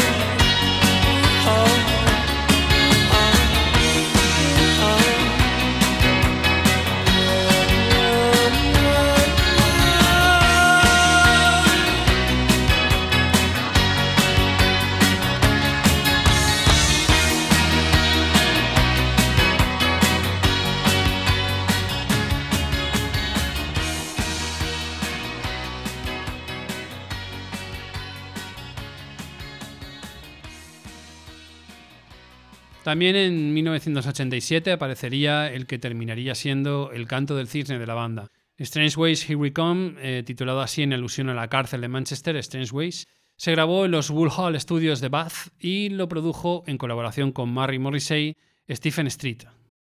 También 32.89 33.15
en 33.15 33.53
1987 33.53 34.71
aparecería 34.71 35.53
el 35.53 35.67
que 35.67 35.77
terminaría 35.77 36.33
siendo 36.33 36.89
el 36.91 37.05
canto 37.05 37.35
del 37.35 37.47
cisne 37.47 37.77
de 37.77 37.85
la 37.85 37.93
banda. 37.93 38.31
Strange 38.57 38.99
Ways 38.99 39.29
Here 39.29 39.35
We 39.35 39.53
Come, 39.53 39.93
eh, 39.99 40.23
titulado 40.25 40.59
así 40.59 40.81
en 40.81 40.93
alusión 40.93 41.29
a 41.29 41.35
la 41.35 41.49
cárcel 41.49 41.81
de 41.81 41.87
Manchester, 41.87 42.35
Strange 42.37 42.71
Ways, 42.73 43.07
se 43.35 43.51
grabó 43.51 43.85
en 43.85 43.91
los 43.91 44.09
Woolhall 44.09 44.59
Studios 44.59 45.01
de 45.01 45.09
Bath 45.09 45.53
y 45.59 45.89
lo 45.89 46.09
produjo 46.09 46.63
en 46.65 46.79
colaboración 46.79 47.31
con 47.31 47.49
Murray 47.49 47.77
Morrissey, 47.77 48.37
Stephen 48.67 49.05
Street. 49.05 49.43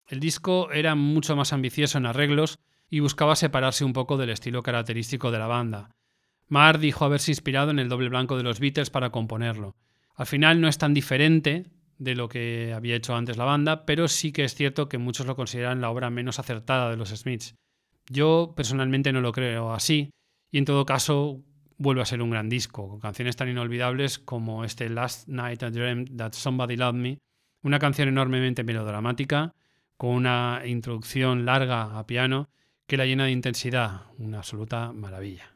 El 0.08 0.22
disco 0.22 0.72
era 0.72 0.96
mucho 0.96 1.36
más 1.36 1.52
ambicioso 1.52 1.98
en 1.98 2.06
arreglos 2.06 2.60
y 2.90 3.02
buscaba 3.02 3.36
separarse 3.36 3.84
un 3.84 3.92
poco 3.92 4.16
del 4.16 4.30
estilo 4.30 4.64
característico 4.64 5.30
de 5.30 5.40
la 5.40 5.48
banda. 5.48 5.94
Marr 6.48 6.80
dijo 6.80 7.04
haberse 7.04 7.32
inspirado 7.32 7.72
en 7.72 7.80
el 7.80 7.90
doble 7.90 8.08
blanco 8.08 8.38
de 8.38 8.44
los 8.44 8.62
Beatles 8.62 8.90
para 8.90 9.10
componerlo. 9.10 9.76
Al 10.16 10.26
final 10.26 10.62
no 10.62 10.70
es 10.70 10.78
tan 10.78 10.94
diferente 10.94 11.66
de 12.04 12.16
lo 12.16 12.30
que 12.30 12.74
había 12.76 12.96
hecho 12.96 13.16
antes 13.16 13.38
la 13.38 13.46
banda, 13.46 13.86
pero 13.86 14.08
sí 14.08 14.32
que 14.32 14.44
es 14.44 14.56
cierto 14.56 14.90
que 14.90 14.98
muchos 14.98 15.26
lo 15.26 15.36
consideran 15.36 15.82
la 15.82 15.90
obra 15.90 16.10
menos 16.10 16.40
acertada 16.40 16.90
de 16.90 16.98
los 16.98 17.10
Smiths. 17.10 17.56
Yo 18.10 18.54
personalmente 18.56 19.14
no 19.14 19.22
lo 19.22 19.32
creo 19.32 19.72
así 19.72 20.12
y 20.52 20.58
en 20.58 20.66
todo 20.66 20.86
caso 20.86 21.42
vuelve 21.78 22.02
a 22.02 22.06
ser 22.06 22.22
un 22.22 22.30
gran 22.30 22.50
disco, 22.50 22.88
con 22.88 23.00
canciones 23.00 23.36
tan 23.36 23.50
inolvidables 23.50 24.20
como 24.20 24.64
este 24.64 24.90
Last 24.90 25.28
Night 25.28 25.64
I 25.64 25.70
Dreamed 25.70 26.18
That 26.18 26.34
Somebody 26.34 26.76
Loved 26.76 27.00
Me, 27.00 27.20
una 27.62 27.80
canción 27.80 28.08
enormemente 28.08 28.64
melodramática, 28.64 29.54
con 29.98 30.12
una 30.12 30.62
introducción 30.66 31.46
larga 31.46 31.98
a 31.98 32.06
piano 32.06 32.50
que 32.88 32.98
la 32.98 33.06
llena 33.06 33.26
de 33.26 33.32
intensidad, 33.32 34.02
una 34.18 34.40
absoluta 34.40 34.92
maravilla. 34.92 35.54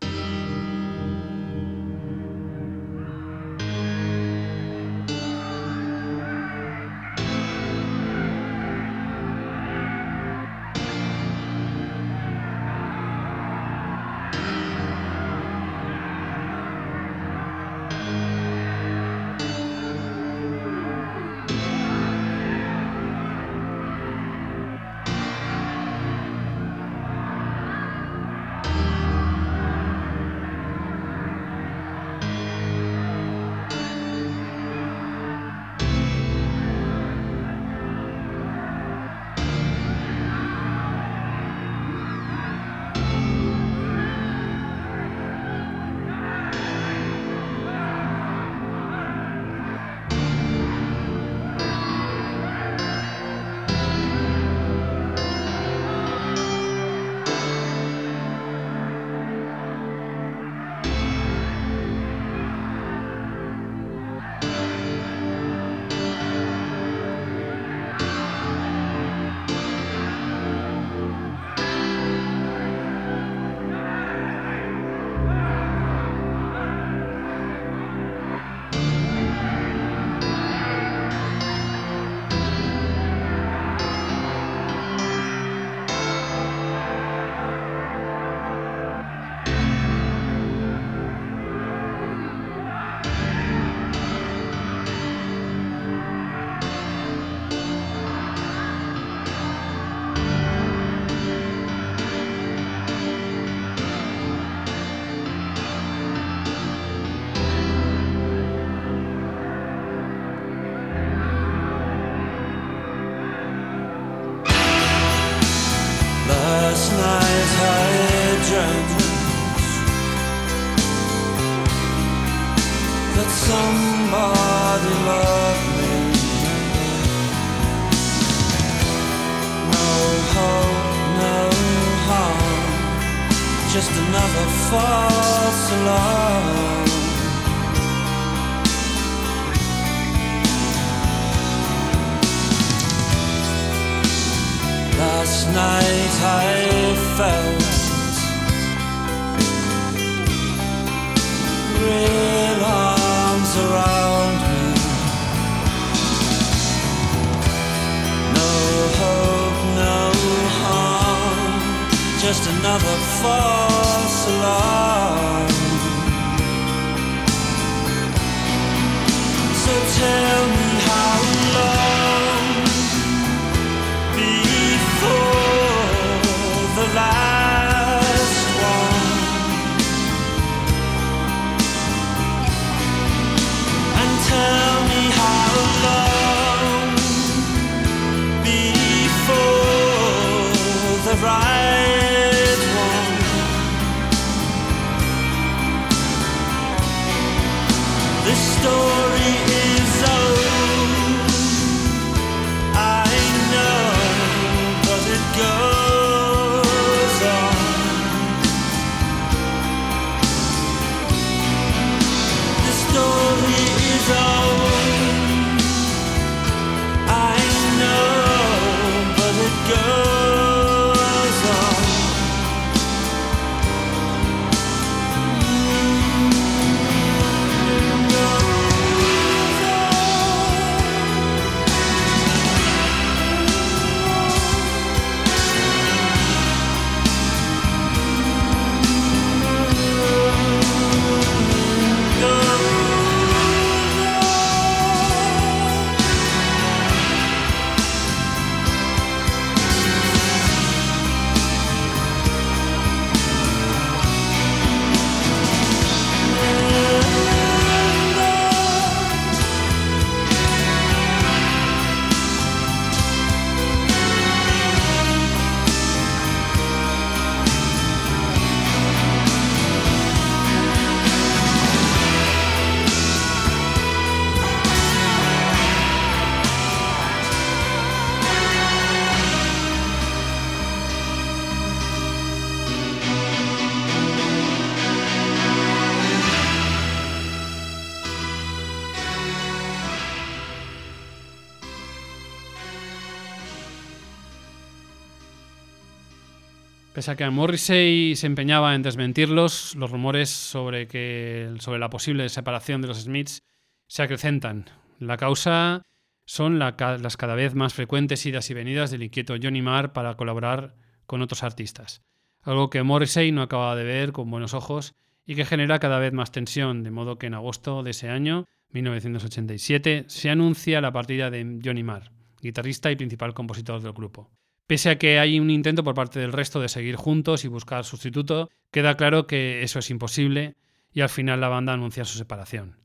Que 297.16 297.30
Morrissey 297.30 298.18
se 298.18 298.28
empeñaba 298.28 298.76
en 298.76 298.82
desmentirlos, 298.82 299.76
los 299.76 299.92
rumores 299.92 300.30
sobre, 300.30 300.88
que, 300.88 301.54
sobre 301.60 301.80
la 301.80 301.90
posible 301.90 302.28
separación 302.28 302.82
de 302.82 302.90
los 302.90 303.04
Smiths 303.04 303.44
se 303.88 304.04
acrecentan. 304.04 304.66
La 305.00 305.16
causa 305.16 305.84
son 306.26 306.60
las 306.60 306.76
cada 306.76 307.36
vez 307.36 307.56
más 307.56 307.74
frecuentes 307.74 308.26
idas 308.26 308.50
y 308.50 308.54
venidas 308.54 308.92
del 308.92 309.04
inquieto 309.04 309.36
Johnny 309.42 309.62
Marr 309.62 309.94
para 309.94 310.16
colaborar 310.16 310.76
con 311.06 311.22
otros 311.22 311.44
artistas. 311.44 312.02
Algo 312.42 312.70
que 312.70 312.84
Morrissey 312.84 313.32
no 313.32 313.42
acaba 313.42 313.76
de 313.78 313.86
ver 313.86 314.12
con 314.12 314.30
buenos 314.30 314.54
ojos 314.54 314.94
y 315.26 315.36
que 315.36 315.46
genera 315.46 315.80
cada 315.80 316.00
vez 316.00 316.12
más 316.12 316.34
tensión, 316.34 316.84
de 316.84 316.92
modo 316.92 317.18
que 317.18 317.28
en 317.28 317.36
agosto 317.36 317.84
de 317.84 317.92
ese 317.92 318.10
año, 318.10 318.46
1987, 318.72 320.06
se 320.08 320.30
anuncia 320.30 320.82
la 320.82 320.92
partida 320.92 321.30
de 321.30 321.60
Johnny 321.64 321.84
Marr, 321.84 322.12
guitarrista 322.42 322.92
y 322.92 322.98
principal 322.98 323.34
compositor 323.34 323.82
del 323.82 323.94
grupo. 323.94 324.30
Pese 324.68 324.90
a 324.90 324.98
que 324.98 325.18
hay 325.18 325.40
un 325.40 325.50
intento 325.50 325.86
por 325.86 325.96
parte 325.96 326.20
del 326.20 326.34
resto 326.34 326.60
de 326.60 326.68
seguir 326.68 326.98
juntos 326.98 327.46
y 327.46 327.48
buscar 327.48 327.86
sustituto, 327.86 328.50
queda 328.70 328.98
claro 328.98 329.26
que 329.26 329.64
eso 329.64 329.80
es 329.80 329.90
imposible 329.90 330.56
y 330.92 331.00
al 331.00 331.10
final 331.10 331.40
la 331.40 331.48
banda 331.48 331.72
anuncia 331.72 332.04
su 332.04 332.18
separación. 332.18 332.76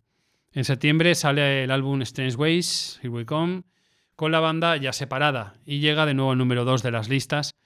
En 0.52 0.64
septiembre 0.64 1.16
sale 1.16 1.64
el 1.64 1.72
álbum 1.72 2.00
Strange 2.02 2.36
Ways, 2.36 3.00
Here 3.02 3.08
We 3.08 3.26
Come, 3.26 3.64
con 4.14 4.30
la 4.30 4.38
banda 4.38 4.76
ya 4.76 4.92
separada 4.92 5.54
y 5.66 5.80
llega 5.80 6.06
de 6.06 6.14
nuevo 6.14 6.30
al 6.30 6.38
número 6.38 6.64
2 6.64 6.84
de 6.84 6.92
las 6.92 7.08
listas, 7.08 7.56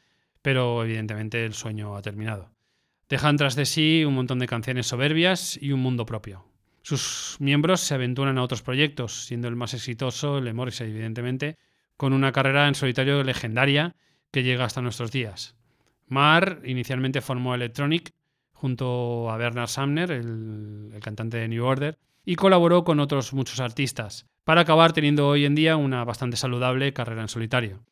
pero 0.41 0.83
evidentemente 0.83 1.45
el 1.45 1.53
sueño 1.53 1.95
ha 1.95 2.01
terminado. 2.01 2.53
Dejan 3.11 3.37
tras 3.37 3.55
de 3.55 3.67
sí 3.67 4.03
un 4.07 4.15
montón 4.15 4.39
de 4.39 4.47
canciones 4.47 4.87
soberbias 4.87 5.59
y 5.61 5.73
un 5.73 5.81
mundo 5.81 6.07
propio. 6.07 6.47
Sus 6.81 7.37
miembros 7.39 7.81
se 7.81 7.95
aventuran 7.95 8.39
a 8.39 8.43
otros 8.43 8.63
proyectos, 8.63 9.27
siendo 9.27 9.49
el 9.49 9.57
más 9.57 9.75
exitoso 9.75 10.39
el 10.39 10.55
Morrissey, 10.55 10.89
evidentemente, 10.91 11.59
con 11.99 12.15
una 12.15 12.33
carrera 12.33 12.67
en 12.67 12.75
solitario 12.75 13.23
legendaria 13.23 13.95
que 14.31 14.43
llega 14.43 14.65
hasta 14.65 14.83
nuestros 14.83 15.13
días. 15.13 15.57
Marr 16.07 16.61
inicialmente 16.65 17.21
formó 17.21 17.55
Electronic 17.55 18.13
junto 18.53 19.31
a 19.31 19.37
Bernard 19.37 19.69
Sumner, 19.69 20.11
el, 20.11 20.93
cantante 21.03 21.37
de 21.37 21.49
New 21.49 21.65
Order, 21.65 21.99
y 22.25 22.37
colaboró 22.37 22.85
con 22.85 23.01
otros 23.01 23.33
muchos 23.33 23.61
artistas, 23.61 24.27
para 24.45 24.63
acabar 24.63 24.93
teniendo 24.93 25.29
hoy 25.29 25.45
en 25.45 25.55
día 25.55 25.77
una 25.77 26.05
bastante 26.05 26.37
saludable 26.37 26.93
carrera 26.93 27.23
en 27.23 27.29
solitario. 27.29 27.85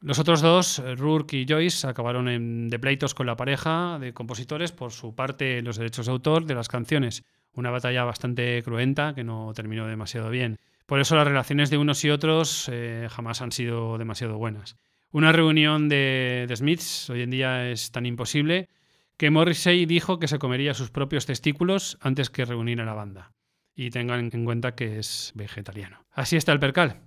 Los 0.00 0.18
otros 0.18 0.42
dos, 0.42 0.82
Rourke 0.96 1.34
y 1.38 1.46
Joyce, 1.48 1.86
acabaron 1.86 2.28
en, 2.28 2.68
de 2.68 2.78
pleitos 2.78 3.14
con 3.14 3.26
la 3.26 3.36
pareja 3.36 3.98
de 3.98 4.12
compositores 4.12 4.70
por 4.70 4.92
su 4.92 5.14
parte 5.14 5.62
los 5.62 5.78
derechos 5.78 6.06
de 6.06 6.12
autor 6.12 6.44
de 6.44 6.54
las 6.54 6.68
canciones, 6.68 7.24
una 7.54 7.70
batalla 7.70 8.04
bastante 8.04 8.62
cruenta 8.62 9.14
que 9.14 9.24
no 9.24 9.52
terminó 9.54 9.86
demasiado 9.86 10.30
bien. 10.30 10.58
Por 10.86 11.00
eso 11.00 11.16
las 11.16 11.26
relaciones 11.26 11.70
de 11.70 11.78
unos 11.78 12.04
y 12.04 12.10
otros 12.10 12.68
eh, 12.70 13.08
jamás 13.10 13.40
han 13.40 13.52
sido 13.52 13.96
demasiado 13.96 14.36
buenas. 14.36 14.76
Una 15.14 15.30
reunión 15.30 15.88
de, 15.88 16.44
de 16.48 16.56
Smiths 16.56 17.08
hoy 17.08 17.22
en 17.22 17.30
día 17.30 17.70
es 17.70 17.92
tan 17.92 18.04
imposible 18.04 18.68
que 19.16 19.30
Morrissey 19.30 19.86
dijo 19.86 20.18
que 20.18 20.26
se 20.26 20.40
comería 20.40 20.74
sus 20.74 20.90
propios 20.90 21.24
testículos 21.24 21.98
antes 22.00 22.30
que 22.30 22.44
reunir 22.44 22.80
a 22.80 22.84
la 22.84 22.94
banda. 22.94 23.30
Y 23.76 23.90
tengan 23.90 24.28
en 24.32 24.44
cuenta 24.44 24.74
que 24.74 24.98
es 24.98 25.30
vegetariano. 25.36 26.04
Así 26.10 26.34
está 26.34 26.50
el 26.50 26.58
percal. 26.58 26.98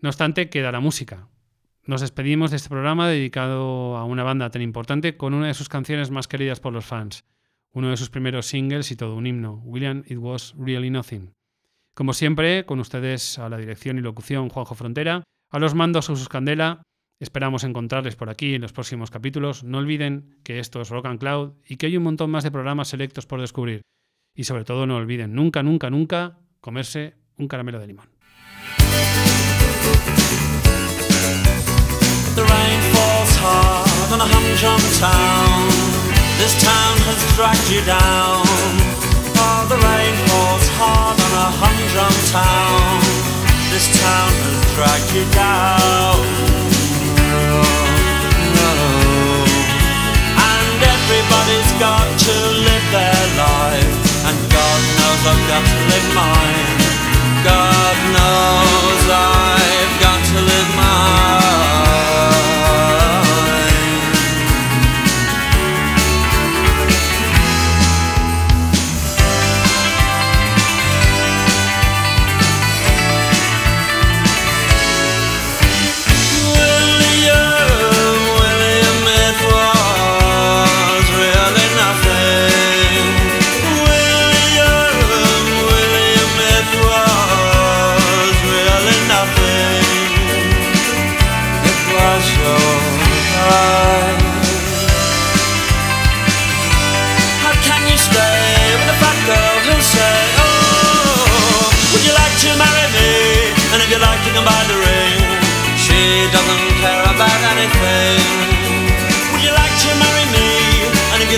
No 0.00 0.08
obstante, 0.08 0.50
queda 0.50 0.70
la 0.70 0.78
música. 0.78 1.26
Nos 1.84 2.02
despedimos 2.02 2.52
de 2.52 2.58
este 2.58 2.68
programa 2.68 3.08
dedicado 3.08 3.96
a 3.96 4.04
una 4.04 4.22
banda 4.22 4.48
tan 4.50 4.62
importante 4.62 5.16
con 5.16 5.34
una 5.34 5.48
de 5.48 5.54
sus 5.54 5.68
canciones 5.68 6.12
más 6.12 6.28
queridas 6.28 6.60
por 6.60 6.72
los 6.72 6.84
fans, 6.84 7.24
uno 7.72 7.90
de 7.90 7.96
sus 7.96 8.08
primeros 8.08 8.46
singles 8.46 8.92
y 8.92 8.96
todo 8.96 9.16
un 9.16 9.26
himno, 9.26 9.54
William 9.64 10.04
It 10.06 10.18
Was 10.18 10.54
Really 10.56 10.90
Nothing. 10.90 11.34
Como 11.94 12.12
siempre, 12.12 12.64
con 12.66 12.78
ustedes 12.78 13.36
a 13.40 13.48
la 13.48 13.56
dirección 13.56 13.98
y 13.98 14.00
locución 14.00 14.48
Juanjo 14.48 14.76
Frontera, 14.76 15.24
a 15.50 15.58
los 15.58 15.74
mandos 15.74 16.06
Jesús 16.06 16.28
Candela, 16.28 16.84
esperamos 17.22 17.62
encontrarles 17.62 18.16
por 18.16 18.30
aquí 18.30 18.54
en 18.54 18.62
los 18.62 18.72
próximos 18.72 19.10
capítulos. 19.10 19.62
No 19.62 19.78
olviden 19.78 20.36
que 20.42 20.58
esto 20.58 20.80
es 20.80 20.88
Rock 20.88 21.06
and 21.06 21.20
Cloud 21.20 21.52
y 21.66 21.76
que 21.76 21.86
hay 21.86 21.96
un 21.96 22.02
montón 22.02 22.30
más 22.30 22.42
de 22.42 22.50
programas 22.50 22.88
selectos 22.88 23.26
por 23.26 23.40
descubrir. 23.40 23.82
Y 24.34 24.44
sobre 24.44 24.64
todo 24.64 24.86
no 24.86 24.96
olviden 24.96 25.34
nunca, 25.34 25.62
nunca, 25.62 25.88
nunca 25.88 26.38
comerse 26.60 27.14
un 27.36 27.46
caramelo 27.46 27.78
de 27.78 27.86
limón. 27.86 28.08
I've 55.24 55.46
got 55.46 55.62
to 55.64 55.76
live 55.90 56.08
mine. 56.14 56.66
God 57.44 57.96
knows 58.12 59.08
I've 59.08 59.51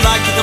like, 0.05 0.34